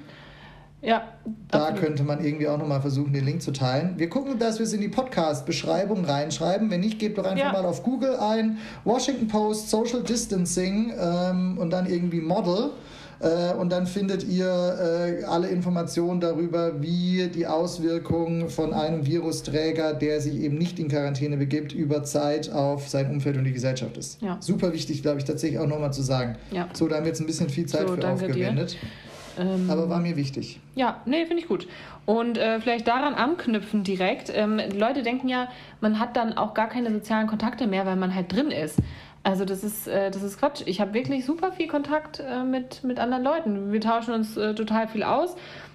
Ja. 0.87 1.03
Da 1.49 1.59
absolut. 1.59 1.81
könnte 1.81 2.05
man 2.05 2.25
irgendwie 2.25 2.47
auch 2.47 2.59
nochmal 2.59 2.81
versuchen, 2.81 3.13
den 3.13 3.25
Link 3.25 3.43
zu 3.43 3.51
teilen. 3.51 3.95
Wir 3.97 4.09
gucken, 4.09 4.39
dass 4.39 4.61
wir 4.61 4.65
es 4.65 4.73
in 4.73 4.81
die 4.81 4.89
Podcast-Beschreibung 4.89 6.05
reinschreiben. 6.05 6.71
Wenn 6.71 6.81
nicht, 6.81 7.01
gebt 7.01 7.19
doch 7.19 7.25
einfach 7.25 7.45
ja. 7.45 7.53
mal 7.53 7.67
auf 7.67 7.83
Google 7.83 8.17
ein 8.17 8.59
Washington 8.85 9.27
Post 9.27 9.69
Social 9.69 10.05
Distancing 10.05 10.93
ähm, 10.97 11.59
und 11.59 11.71
dann 11.71 11.87
irgendwie 11.87 12.21
Model. 12.21 12.71
Äh, 13.19 13.55
und 13.55 13.73
dann 13.73 13.87
findet 13.89 14.29
ihr 14.29 14.47
äh, 14.47 15.25
alle 15.25 15.49
Informationen 15.49 16.21
darüber, 16.21 16.81
wie 16.81 17.29
die 17.35 17.49
Auswirkungen 17.49 18.49
von 18.49 18.73
einem 18.73 19.07
Virusträger, 19.07 19.93
der 19.93 20.21
sich 20.21 20.41
eben 20.41 20.57
nicht 20.57 20.79
in 20.79 20.87
Quarantäne 20.87 21.37
begibt, 21.37 21.73
über 21.73 22.05
Zeit 22.05 22.53
auf 22.53 22.89
sein 22.89 23.11
Umfeld 23.11 23.37
und 23.39 23.45
die 23.45 23.53
Gesellschaft 23.53 23.97
ist. 23.97 24.23
Ja. 24.23 24.37
Super 24.41 24.73
wichtig, 24.73 25.03
glaube 25.03 25.19
ich, 25.19 25.25
tatsächlich 25.25 25.59
auch 25.59 25.67
nochmal 25.67 25.93
zu 25.93 26.03
sagen. 26.03 26.37
Ja. 26.53 26.69
So, 26.75 26.87
da 26.87 26.97
haben 26.97 27.05
wir 27.05 27.09
jetzt 27.09 27.21
ein 27.21 27.27
bisschen 27.27 27.49
viel 27.49 27.67
Zeit 27.67 27.89
so, 27.89 27.97
für 27.97 28.09
aufgewendet. 28.09 28.75
Dir. 28.75 28.89
Ähm, 29.39 29.69
Aber 29.71 29.89
war 29.89 30.01
mir 30.01 30.17
wichtig. 30.17 30.61
Ja, 30.75 31.01
nee, 31.07 31.27
finde 31.27 31.43
ich 31.43 31.49
gut. 31.49 31.67
Und 32.05 32.39
äh, 32.39 32.61
vielleicht 32.61 32.87
daran 32.87 33.15
anknüpfen 33.15 33.83
direkt. 33.83 34.31
Ähm, 34.35 34.61
Leute 34.75 35.03
denken 35.03 35.29
ja, 35.29 35.49
man 35.81 35.99
hat 35.99 36.17
dann 36.17 36.37
auch 36.37 36.55
gar 36.55 36.69
keine 36.69 36.91
sozialen 36.93 37.27
Kontakte 37.27 37.67
mehr, 37.67 37.87
weil 37.87 37.97
man 37.97 38.15
halt 38.15 38.33
drin 38.33 38.51
ist. 38.51 38.79
Also 39.23 39.45
das 39.45 39.65
ist, 39.65 39.89
äh, 39.89 40.11
das 40.11 40.23
ist 40.23 40.39
Quatsch. 40.39 40.63
Ich 40.67 40.81
habe 40.81 40.95
wirklich 40.95 41.25
super 41.25 41.51
viel 41.51 41.67
Kontakt 41.67 42.21
äh, 42.21 42.45
mit, 42.45 42.85
mit 42.85 43.01
anderen 43.01 43.25
Leuten. 43.25 43.73
Wir 43.73 43.81
tauschen 43.81 44.15
uns 44.15 44.37
äh, 44.37 44.55
total 44.55 44.87
viel 44.87 45.03
aus. 45.03 45.35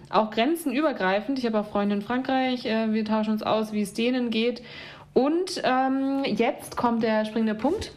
Auch 0.09 0.31
grenzenübergreifend. 0.31 1.37
Ich 1.37 1.45
habe 1.45 1.59
auch 1.59 1.67
Freunde 1.67 1.95
in 1.95 2.01
Frankreich. 2.01 2.65
Äh, 2.65 2.93
wir 2.93 3.03
tauschen 3.03 3.31
uns 3.31 3.43
aus, 3.43 3.73
wie 3.73 3.81
es 3.81 3.93
denen 3.93 4.29
geht. 4.29 4.61
Und 5.13 5.61
ähm, 5.65 6.23
jetzt 6.25 6.77
kommt 6.77 7.03
der 7.03 7.25
springende 7.25 7.55
Punkt. 7.55 7.91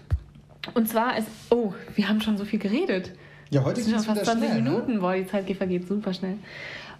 Und 0.74 0.88
zwar 0.88 1.16
ist, 1.18 1.28
oh, 1.50 1.72
wir 1.94 2.08
haben 2.08 2.20
schon 2.20 2.36
so 2.36 2.44
viel 2.44 2.58
geredet. 2.58 3.12
Ja, 3.50 3.64
heute 3.64 3.82
sind 3.82 3.94
es 3.94 4.06
fast 4.06 4.24
20 4.24 4.48
schnell, 4.48 4.62
ne? 4.62 4.70
Minuten. 4.70 4.94
Ne? 4.94 5.00
Boah, 5.00 5.14
die 5.14 5.26
Zeit 5.26 5.50
vergeht 5.56 5.86
super 5.86 6.12
schnell. 6.12 6.38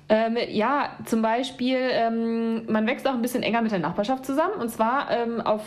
Ähm, 0.09 0.37
ja, 0.50 0.90
zum 1.07 1.22
Beispiel, 1.22 1.78
ähm, 1.80 2.70
man 2.70 2.87
wächst 2.87 3.07
auch 3.09 3.14
ein 3.14 3.22
bisschen 3.22 3.42
enger 3.42 3.62
mit 3.62 3.72
der 3.72 3.78
Nachbarschaft 3.78 4.26
zusammen. 4.26 4.54
Und 4.61 4.68
zwar 4.70 5.11
ähm, 5.11 5.40
auf 5.40 5.62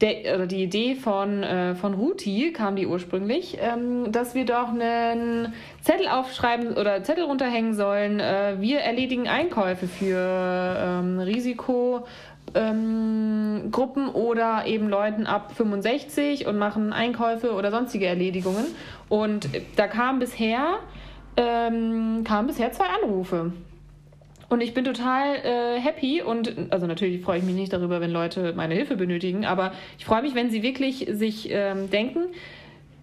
der, 0.00 0.34
oder 0.34 0.46
die 0.46 0.62
Idee 0.62 0.94
von, 0.94 1.42
äh, 1.42 1.74
von 1.74 1.94
Ruti 1.94 2.52
kam 2.52 2.76
die 2.76 2.86
ursprünglich, 2.86 3.56
ähm, 3.60 4.12
dass 4.12 4.34
wir 4.34 4.44
doch 4.44 4.68
einen 4.68 5.54
Zettel 5.80 6.08
aufschreiben 6.08 6.76
oder 6.76 7.02
Zettel 7.02 7.24
runterhängen 7.24 7.74
sollen. 7.74 8.20
Äh, 8.20 8.56
wir 8.60 8.80
erledigen 8.80 9.26
Einkäufe 9.26 9.88
für 9.88 10.76
ähm, 10.78 11.18
Risiko 11.18 12.06
ähm, 12.54 13.68
Gruppen 13.70 14.08
oder 14.08 14.66
eben 14.66 14.88
Leuten 14.88 15.26
ab 15.26 15.52
65 15.54 16.46
und 16.46 16.58
machen 16.58 16.92
Einkäufe 16.92 17.52
oder 17.52 17.70
sonstige 17.70 18.06
Erledigungen. 18.06 18.66
Und 19.08 19.48
da 19.76 19.86
kam 19.86 20.18
bisher, 20.18 20.78
ähm, 21.36 22.24
kamen 22.24 22.46
bisher 22.48 22.72
zwei 22.72 22.86
Anrufe. 23.02 23.52
Und 24.48 24.60
ich 24.60 24.74
bin 24.74 24.84
total 24.84 25.36
äh, 25.36 25.80
happy 25.80 26.22
und 26.22 26.70
also 26.70 26.86
natürlich 26.86 27.20
freue 27.22 27.38
ich 27.38 27.44
mich 27.44 27.56
nicht 27.56 27.72
darüber, 27.72 28.00
wenn 28.00 28.12
Leute 28.12 28.52
meine 28.54 28.74
Hilfe 28.74 28.96
benötigen, 28.96 29.44
aber 29.44 29.72
ich 29.98 30.04
freue 30.04 30.22
mich, 30.22 30.36
wenn 30.36 30.50
sie 30.50 30.62
wirklich 30.62 31.08
sich 31.10 31.48
ähm, 31.50 31.90
denken, 31.90 32.26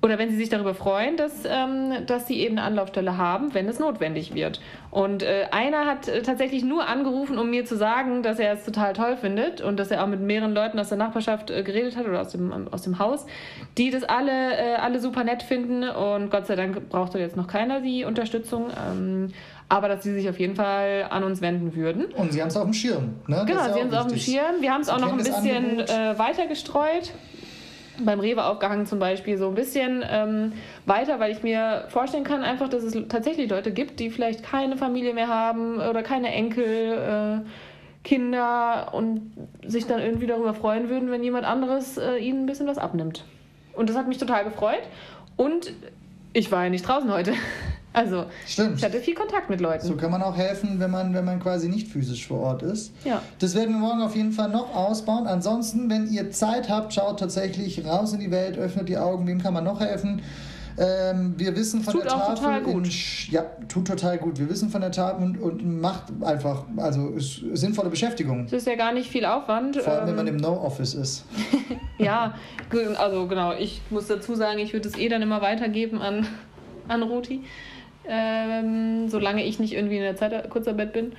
oder 0.03 0.19
wenn 0.19 0.29
sie 0.29 0.35
sich 0.35 0.49
darüber 0.49 0.75
freuen, 0.75 1.15
dass, 1.15 1.45
ähm, 1.45 2.05
dass 2.05 2.27
sie 2.27 2.41
eben 2.41 2.57
eine 2.57 2.67
Anlaufstelle 2.67 3.17
haben, 3.17 3.53
wenn 3.53 3.69
es 3.69 3.79
notwendig 3.79 4.35
wird. 4.35 4.59
Und 4.91 5.23
äh, 5.23 5.45
einer 5.51 5.85
hat 5.85 6.09
äh, 6.09 6.21
tatsächlich 6.21 6.61
nur 6.61 6.89
angerufen, 6.89 7.39
um 7.39 7.49
mir 7.49 7.63
zu 7.63 7.77
sagen, 7.77 8.21
dass 8.21 8.37
er 8.37 8.53
es 8.53 8.65
total 8.65 8.91
toll 8.91 9.15
findet 9.15 9.61
und 9.61 9.79
dass 9.79 9.91
er 9.91 10.03
auch 10.03 10.07
mit 10.07 10.19
mehreren 10.19 10.53
Leuten 10.53 10.77
aus 10.77 10.89
der 10.89 10.97
Nachbarschaft 10.97 11.51
äh, 11.51 11.63
geredet 11.63 11.95
hat 11.95 12.05
oder 12.05 12.19
aus 12.19 12.33
dem, 12.33 12.67
aus 12.69 12.81
dem 12.81 12.99
Haus, 12.99 13.25
die 13.77 13.91
das 13.91 14.03
alle, 14.03 14.57
äh, 14.57 14.75
alle 14.75 14.99
super 14.99 15.23
nett 15.23 15.41
finden. 15.41 15.87
Und 15.87 16.29
Gott 16.29 16.47
sei 16.47 16.57
Dank 16.57 16.89
braucht 16.89 17.15
jetzt 17.15 17.37
noch 17.37 17.47
keiner 17.47 17.79
die 17.79 18.03
Unterstützung. 18.03 18.71
Ähm, 18.91 19.29
aber 19.69 19.87
dass 19.87 20.03
sie 20.03 20.13
sich 20.13 20.27
auf 20.27 20.37
jeden 20.37 20.55
Fall 20.55 21.07
an 21.09 21.23
uns 21.23 21.39
wenden 21.39 21.75
würden. 21.75 22.07
Und 22.17 22.33
sie 22.33 22.41
haben 22.41 22.49
es 22.49 22.57
auf 22.57 22.65
dem 22.65 22.73
Schirm. 22.73 23.15
Ne? 23.27 23.45
Genau, 23.47 23.73
sie 23.73 23.79
haben 23.79 23.87
es 23.87 23.97
auf 23.97 24.07
dem 24.07 24.17
Schirm. 24.17 24.59
Wir 24.59 24.71
haben 24.71 24.81
es 24.81 24.89
auch 24.89 24.99
noch 24.99 25.11
ein 25.11 25.17
bisschen 25.17 25.79
äh, 25.79 26.19
weiter 26.19 26.45
gestreut 26.47 27.13
beim 27.99 28.19
Rewe 28.19 28.43
aufgehangen 28.43 28.85
zum 28.85 28.99
Beispiel 28.99 29.37
so 29.37 29.47
ein 29.47 29.55
bisschen 29.55 30.03
ähm, 30.07 30.53
weiter, 30.85 31.19
weil 31.19 31.31
ich 31.31 31.43
mir 31.43 31.85
vorstellen 31.89 32.23
kann 32.23 32.41
einfach, 32.41 32.69
dass 32.69 32.83
es 32.83 32.97
tatsächlich 33.07 33.49
Leute 33.49 33.71
gibt, 33.71 33.99
die 33.99 34.09
vielleicht 34.09 34.43
keine 34.43 34.77
Familie 34.77 35.13
mehr 35.13 35.27
haben 35.27 35.79
oder 35.79 36.03
keine 36.03 36.31
Enkel, 36.31 37.43
äh, 37.43 37.49
Kinder 38.03 38.93
und 38.93 39.31
sich 39.65 39.85
dann 39.85 40.01
irgendwie 40.01 40.27
darüber 40.27 40.53
freuen 40.53 40.89
würden, 40.89 41.09
wenn 41.09 41.23
jemand 41.23 41.45
anderes 41.45 41.97
äh, 41.97 42.17
ihnen 42.17 42.43
ein 42.43 42.45
bisschen 42.45 42.67
was 42.67 42.77
abnimmt. 42.77 43.23
Und 43.73 43.89
das 43.89 43.95
hat 43.95 44.07
mich 44.07 44.17
total 44.17 44.43
gefreut. 44.43 44.81
Und 45.37 45.73
ich 46.33 46.51
war 46.51 46.63
ja 46.63 46.69
nicht 46.69 46.87
draußen 46.87 47.11
heute. 47.11 47.33
Also 47.93 48.25
Stimmt. 48.47 48.79
ich 48.79 48.83
hatte 48.83 48.99
viel 48.99 49.13
Kontakt 49.13 49.51
mit 49.51 49.61
Leuten. 49.61 49.85
So 49.85 49.95
kann 49.95 50.09
man 50.09 50.23
auch 50.23 50.35
helfen, 50.35 50.79
wenn 50.79 50.89
man, 50.89 51.13
wenn 51.13 51.25
man 51.25 51.39
quasi 51.39 51.69
nicht 51.69 51.87
physisch 51.87 52.27
vor 52.27 52.39
Ort 52.39 52.63
ist. 52.63 52.91
Ja. 53.05 53.21
Das 53.37 53.53
werden 53.55 53.75
wir 53.75 53.79
morgen 53.79 54.01
auf 54.01 54.15
jeden 54.15 54.31
Fall 54.31 54.49
noch 54.49 54.75
ausbauen. 54.75 55.27
Ansonsten, 55.27 55.89
wenn 55.91 56.11
ihr 56.11 56.31
Zeit 56.31 56.69
habt, 56.69 56.93
schaut 56.93 57.19
tatsächlich 57.19 57.85
raus 57.85 58.13
in 58.13 58.19
die 58.19 58.31
Welt, 58.31 58.57
öffnet 58.57 58.89
die 58.89 58.97
Augen, 58.97 59.27
wem 59.27 59.41
kann 59.41 59.53
man 59.53 59.63
noch 59.63 59.79
helfen? 59.79 60.23
Ähm, 60.75 61.35
wir 61.37 61.55
wissen 61.55 61.83
von 61.83 61.93
tut 61.93 62.05
der 62.05 62.11
Tafel. 62.11 62.35
Total 62.35 62.61
gut. 62.63 62.85
In, 62.85 63.31
ja, 63.31 63.45
tut 63.67 63.87
total 63.87 64.17
gut. 64.17 64.39
Wir 64.39 64.49
wissen 64.49 64.69
von 64.69 64.81
der 64.81 64.91
Tafel 64.91 65.23
und, 65.23 65.39
und 65.39 65.81
macht 65.81 66.05
einfach, 66.21 66.63
also 66.77 67.09
ist 67.09 67.43
sinnvolle 67.53 67.89
Beschäftigung. 67.89 68.45
Es 68.45 68.53
ist 68.53 68.67
ja 68.67 68.75
gar 68.75 68.91
nicht 68.91 69.09
viel 69.09 69.25
Aufwand. 69.25 69.77
Vor 69.77 69.93
allem, 69.93 70.01
ähm, 70.01 70.07
wenn 70.07 70.15
man 70.15 70.27
ähm, 70.27 70.35
im 70.35 70.41
No-Office 70.41 70.95
ist. 70.95 71.25
ja, 71.99 72.33
also 72.97 73.27
genau, 73.27 73.53
ich 73.53 73.81
muss 73.91 74.07
dazu 74.07 74.33
sagen, 74.33 74.57
ich 74.59 74.73
würde 74.73 74.89
es 74.89 74.97
eh 74.97 75.09
dann 75.09 75.21
immer 75.21 75.41
weitergeben 75.41 76.01
an, 76.01 76.25
an 76.87 77.03
Ruti 77.03 77.43
ähm, 78.07 79.07
solange 79.09 79.43
ich 79.43 79.59
nicht 79.59 79.73
irgendwie 79.73 79.97
in 79.97 80.03
der 80.03 80.15
Zeit 80.15 80.49
Kurzarbeit 80.49 80.93
bin. 80.93 81.13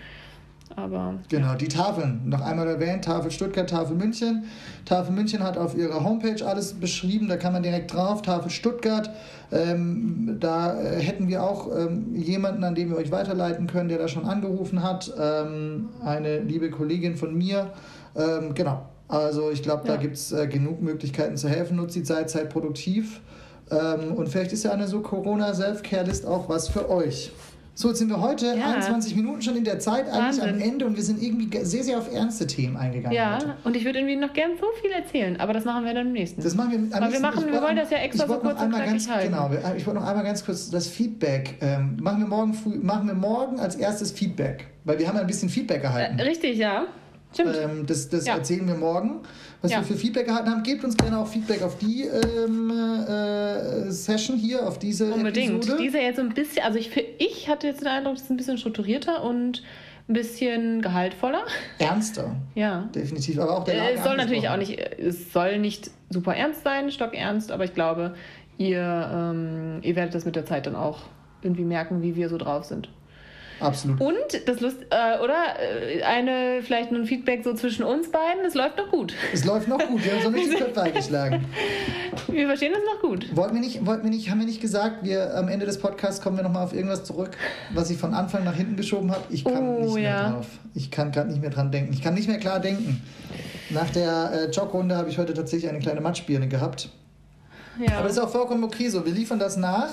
Aber, 0.76 1.14
genau, 1.28 1.48
ja. 1.48 1.54
die 1.54 1.68
Tafeln. 1.68 2.22
Noch 2.24 2.40
einmal 2.40 2.66
erwähnt, 2.66 3.04
Tafel 3.04 3.30
Stuttgart, 3.30 3.68
Tafel 3.68 3.96
München. 3.96 4.44
Tafel 4.84 5.14
München 5.14 5.42
hat 5.42 5.56
auf 5.56 5.76
ihrer 5.76 6.02
Homepage 6.02 6.44
alles 6.44 6.72
beschrieben, 6.72 7.28
da 7.28 7.36
kann 7.36 7.52
man 7.52 7.62
direkt 7.62 7.92
drauf. 7.92 8.22
Tafel 8.22 8.50
Stuttgart, 8.50 9.10
ähm, 9.52 10.38
da 10.40 10.80
äh, 10.80 11.00
hätten 11.00 11.28
wir 11.28 11.44
auch 11.44 11.68
ähm, 11.76 12.14
jemanden, 12.16 12.64
an 12.64 12.74
den 12.74 12.90
wir 12.90 12.96
euch 12.96 13.12
weiterleiten 13.12 13.66
können, 13.66 13.88
der 13.88 13.98
da 13.98 14.08
schon 14.08 14.24
angerufen 14.24 14.82
hat. 14.82 15.12
Ähm, 15.20 15.90
eine 16.04 16.40
liebe 16.40 16.70
Kollegin 16.70 17.16
von 17.16 17.36
mir. 17.36 17.70
Ähm, 18.16 18.54
genau, 18.54 18.86
also 19.06 19.50
ich 19.50 19.62
glaube, 19.62 19.86
ja. 19.86 19.94
da 19.94 20.00
gibt 20.00 20.16
es 20.16 20.32
äh, 20.32 20.48
genug 20.48 20.82
Möglichkeiten 20.82 21.36
zu 21.36 21.48
helfen. 21.48 21.76
Nutzt 21.76 21.94
die 21.94 22.02
Zeit, 22.02 22.30
seid 22.30 22.50
produktiv. 22.50 23.20
Ähm, 23.74 24.12
und 24.14 24.28
vielleicht 24.28 24.52
ist 24.52 24.64
ja 24.64 24.72
eine 24.72 24.86
so 24.86 25.00
Corona-Self-Care-List 25.00 26.26
auch 26.26 26.48
was 26.48 26.68
für 26.68 26.88
euch. 26.90 27.32
So, 27.76 27.88
jetzt 27.88 27.98
sind 27.98 28.08
wir 28.08 28.20
heute 28.20 28.46
ja. 28.56 28.72
21 28.72 29.16
Minuten 29.16 29.42
schon 29.42 29.56
in 29.56 29.64
der 29.64 29.80
Zeit, 29.80 30.06
eigentlich 30.06 30.40
Wahnsinn. 30.40 30.48
am 30.48 30.60
Ende 30.60 30.86
und 30.86 30.94
wir 30.94 31.02
sind 31.02 31.20
irgendwie 31.20 31.50
sehr, 31.64 31.82
sehr 31.82 31.98
auf 31.98 32.12
ernste 32.12 32.46
Themen 32.46 32.76
eingegangen. 32.76 33.16
Ja, 33.16 33.34
heute. 33.34 33.56
und 33.64 33.74
ich 33.74 33.84
würde 33.84 33.98
irgendwie 33.98 34.14
noch 34.14 34.32
gern 34.32 34.52
so 34.60 34.66
viel 34.80 34.92
erzählen, 34.92 35.40
aber 35.40 35.52
das 35.52 35.64
machen 35.64 35.84
wir 35.84 35.92
dann 35.92 36.06
im 36.06 36.12
nächsten. 36.12 36.40
Das 36.40 36.54
machen 36.54 36.70
wir 36.70 36.78
am 36.78 36.84
nächsten. 36.84 37.12
wir, 37.12 37.20
machen, 37.20 37.52
wir 37.52 37.60
wollen 37.60 37.74
das 37.74 37.90
ja 37.90 37.98
extra 37.98 38.28
so 38.28 38.34
kurz 38.34 38.62
und 38.62 38.70
ganz, 38.70 39.08
halten. 39.08 39.32
Genau, 39.32 39.50
ich 39.76 39.84
wollte 39.86 39.98
noch 39.98 40.06
einmal 40.06 40.24
ganz 40.24 40.44
kurz 40.44 40.70
das 40.70 40.86
Feedback, 40.86 41.56
ähm, 41.62 41.96
machen, 42.00 42.20
wir 42.20 42.28
morgen 42.28 42.54
früh, 42.54 42.76
machen 42.76 43.08
wir 43.08 43.14
morgen 43.14 43.58
als 43.58 43.74
erstes 43.74 44.12
Feedback, 44.12 44.68
weil 44.84 45.00
wir 45.00 45.08
haben 45.08 45.16
ja 45.16 45.22
ein 45.22 45.26
bisschen 45.26 45.48
Feedback 45.48 45.82
erhalten. 45.82 46.16
Äh, 46.16 46.22
richtig, 46.22 46.56
ja. 46.56 46.86
Stimmt. 47.32 47.56
Ähm, 47.60 47.86
das 47.86 48.08
das 48.08 48.26
ja. 48.26 48.36
erzählen 48.36 48.68
wir 48.68 48.76
morgen, 48.76 49.22
was 49.64 49.72
ja. 49.72 49.78
wir 49.78 49.84
für 49.84 49.96
Feedback 49.96 50.28
erhalten 50.28 50.50
haben. 50.50 50.62
Gebt 50.62 50.84
uns 50.84 50.94
gerne 50.94 51.18
auch 51.18 51.26
Feedback 51.26 51.62
auf 51.62 51.78
die 51.78 52.02
ähm, 52.02 52.70
äh, 52.70 53.90
Session 53.90 54.36
hier, 54.36 54.68
auf 54.68 54.78
diese 54.78 55.12
Unbedingt. 55.12 55.54
Episode. 55.54 55.82
Diese 55.82 55.98
jetzt 55.98 56.16
so 56.16 56.22
ein 56.22 56.34
bisschen, 56.34 56.62
also 56.62 56.78
ich, 56.78 56.94
ich 57.18 57.48
hatte 57.48 57.66
jetzt 57.66 57.80
den 57.80 57.88
Eindruck, 57.88 58.16
es 58.16 58.22
ist 58.22 58.30
ein 58.30 58.36
bisschen 58.36 58.58
strukturierter 58.58 59.24
und 59.24 59.62
ein 60.06 60.12
bisschen 60.12 60.82
gehaltvoller. 60.82 61.46
Ernster. 61.78 62.36
Ja. 62.54 62.90
Definitiv. 62.94 63.38
Aber 63.38 63.56
auch 63.56 63.64
der 63.64 63.76
Lage 63.76 63.94
Es 63.94 64.04
soll 64.04 64.18
natürlich 64.18 64.50
auch 64.50 64.58
nicht, 64.58 64.78
es 64.78 65.32
soll 65.32 65.58
nicht 65.58 65.90
super 66.10 66.36
ernst 66.36 66.62
sein, 66.62 66.90
stockernst, 66.90 67.50
aber 67.50 67.64
ich 67.64 67.72
glaube, 67.72 68.14
ihr, 68.58 68.82
ähm, 68.82 69.78
ihr 69.80 69.96
werdet 69.96 70.14
das 70.14 70.26
mit 70.26 70.36
der 70.36 70.44
Zeit 70.44 70.66
dann 70.66 70.76
auch 70.76 71.04
irgendwie 71.40 71.64
merken, 71.64 72.02
wie 72.02 72.16
wir 72.16 72.28
so 72.28 72.36
drauf 72.36 72.64
sind. 72.64 72.90
Absolut. 73.60 74.00
Und 74.00 74.14
das 74.46 74.60
Lust, 74.60 74.78
äh, 74.90 75.18
oder 75.22 75.54
äh, 75.60 76.02
eine 76.02 76.60
vielleicht 76.62 76.90
ein 76.90 77.06
Feedback 77.06 77.44
so 77.44 77.54
zwischen 77.54 77.84
uns 77.84 78.10
beiden, 78.10 78.44
es 78.44 78.54
läuft 78.54 78.78
noch 78.78 78.90
gut. 78.90 79.14
Es 79.32 79.44
läuft 79.44 79.68
noch 79.68 79.78
gut, 79.78 80.04
wir 80.04 80.12
haben 80.12 80.22
so 80.22 80.30
nicht 80.30 80.52
die 80.52 80.56
Köpfe 80.58 80.82
eingeschlagen. 80.82 81.44
Wir 82.28 82.46
verstehen 82.46 82.72
das 82.72 82.82
noch 82.84 83.00
gut. 83.00 83.34
Wollten 83.36 83.54
wir 83.54 83.60
nicht, 83.60 83.86
wollten 83.86 84.04
wir 84.04 84.10
nicht, 84.10 84.30
haben 84.30 84.40
wir 84.40 84.46
nicht 84.46 84.60
gesagt, 84.60 85.04
wir 85.04 85.36
am 85.36 85.48
Ende 85.48 85.66
des 85.66 85.78
Podcasts 85.78 86.20
kommen 86.20 86.36
wir 86.36 86.42
nochmal 86.42 86.64
auf 86.64 86.74
irgendwas 86.74 87.04
zurück, 87.04 87.36
was 87.72 87.90
ich 87.90 87.98
von 87.98 88.12
Anfang 88.14 88.44
nach 88.44 88.54
hinten 88.54 88.76
geschoben 88.76 89.10
habe? 89.10 89.22
Ich 89.30 89.44
kann 89.44 89.68
oh, 89.68 89.84
nicht 89.84 89.94
mehr 89.94 90.02
ja. 90.02 90.30
drauf. 90.30 90.46
Ich 90.74 90.90
kann 90.90 91.12
gerade 91.12 91.30
nicht 91.30 91.40
mehr 91.40 91.50
dran 91.50 91.70
denken. 91.70 91.92
Ich 91.92 92.02
kann 92.02 92.14
nicht 92.14 92.28
mehr 92.28 92.38
klar 92.38 92.60
denken. 92.60 93.02
Nach 93.70 93.88
der 93.90 94.32
äh, 94.32 94.50
Jogrunde 94.50 94.96
habe 94.96 95.08
ich 95.08 95.18
heute 95.18 95.34
tatsächlich 95.34 95.70
eine 95.70 95.78
kleine 95.80 96.00
Matschbirne 96.00 96.48
gehabt. 96.48 96.90
Ja. 97.78 97.98
Aber 97.98 98.08
das 98.08 98.16
ist 98.16 98.22
auch 98.22 98.30
vollkommen 98.30 98.64
okay 98.64 98.88
so. 98.88 99.04
Wir 99.04 99.12
liefern 99.12 99.38
das 99.38 99.56
nach. 99.56 99.90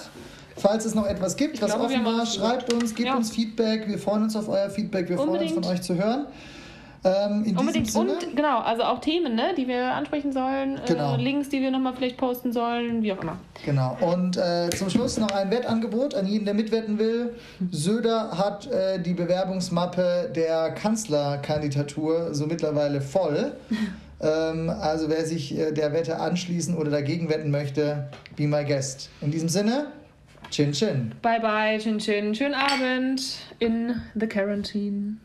Falls 0.61 0.85
es 0.85 0.93
noch 0.93 1.07
etwas 1.07 1.35
gibt, 1.35 1.55
ich 1.55 1.61
was 1.61 1.71
glaube, 1.71 1.85
offen 1.85 2.05
war, 2.05 2.25
schreibt 2.25 2.71
uns, 2.71 2.93
gebt 2.93 3.09
ja. 3.09 3.15
uns 3.15 3.31
Feedback. 3.31 3.87
Wir 3.87 3.97
freuen 3.97 4.23
uns 4.23 4.35
auf 4.35 4.47
euer 4.47 4.69
Feedback. 4.69 5.09
Wir 5.09 5.19
Unbedingt. 5.19 5.51
freuen 5.51 5.57
uns 5.57 5.67
von 5.67 5.75
euch 5.75 5.81
zu 5.81 5.95
hören. 5.95 6.27
Ähm, 7.03 7.57
Unbedingt. 7.57 7.95
Und 7.95 8.35
genau, 8.35 8.59
also 8.59 8.83
auch 8.83 8.99
Themen, 9.01 9.33
ne, 9.33 9.55
die 9.57 9.67
wir 9.67 9.91
ansprechen 9.93 10.31
sollen, 10.31 10.77
äh, 10.77 10.81
genau. 10.85 11.15
äh, 11.15 11.21
Links, 11.21 11.49
die 11.49 11.59
wir 11.59 11.71
nochmal 11.71 11.93
vielleicht 11.95 12.17
posten 12.17 12.53
sollen, 12.53 13.01
wie 13.01 13.11
auch 13.11 13.21
immer. 13.23 13.37
Genau. 13.65 13.97
Und 14.01 14.37
äh, 14.37 14.69
zum 14.69 14.91
Schluss 14.91 15.17
noch 15.17 15.31
ein 15.31 15.49
Wettangebot 15.49 16.13
an 16.13 16.27
jeden, 16.27 16.45
der 16.45 16.53
mitwetten 16.53 16.99
will. 16.99 17.33
Söder 17.71 18.37
hat 18.37 18.67
äh, 18.67 18.99
die 18.99 19.15
Bewerbungsmappe 19.15 20.31
der 20.35 20.71
Kanzlerkandidatur 20.71 22.35
so 22.35 22.45
mittlerweile 22.45 23.01
voll. 23.01 23.53
ähm, 24.21 24.69
also 24.69 25.09
wer 25.09 25.25
sich 25.25 25.57
äh, 25.57 25.71
der 25.71 25.93
Wette 25.93 26.19
anschließen 26.19 26.77
oder 26.77 26.91
dagegen 26.91 27.29
wetten 27.29 27.49
möchte, 27.49 28.09
be 28.35 28.45
my 28.45 28.63
guest. 28.63 29.09
In 29.21 29.31
diesem 29.31 29.49
Sinne. 29.49 29.87
Chin 30.51 30.73
Chin. 30.73 31.13
Bye 31.21 31.39
bye, 31.39 31.79
Chin 31.79 31.97
Chin. 31.97 32.33
Schönen 32.33 32.53
Abend 32.53 33.37
in 33.59 34.01
the 34.15 34.27
Quarantine. 34.27 35.19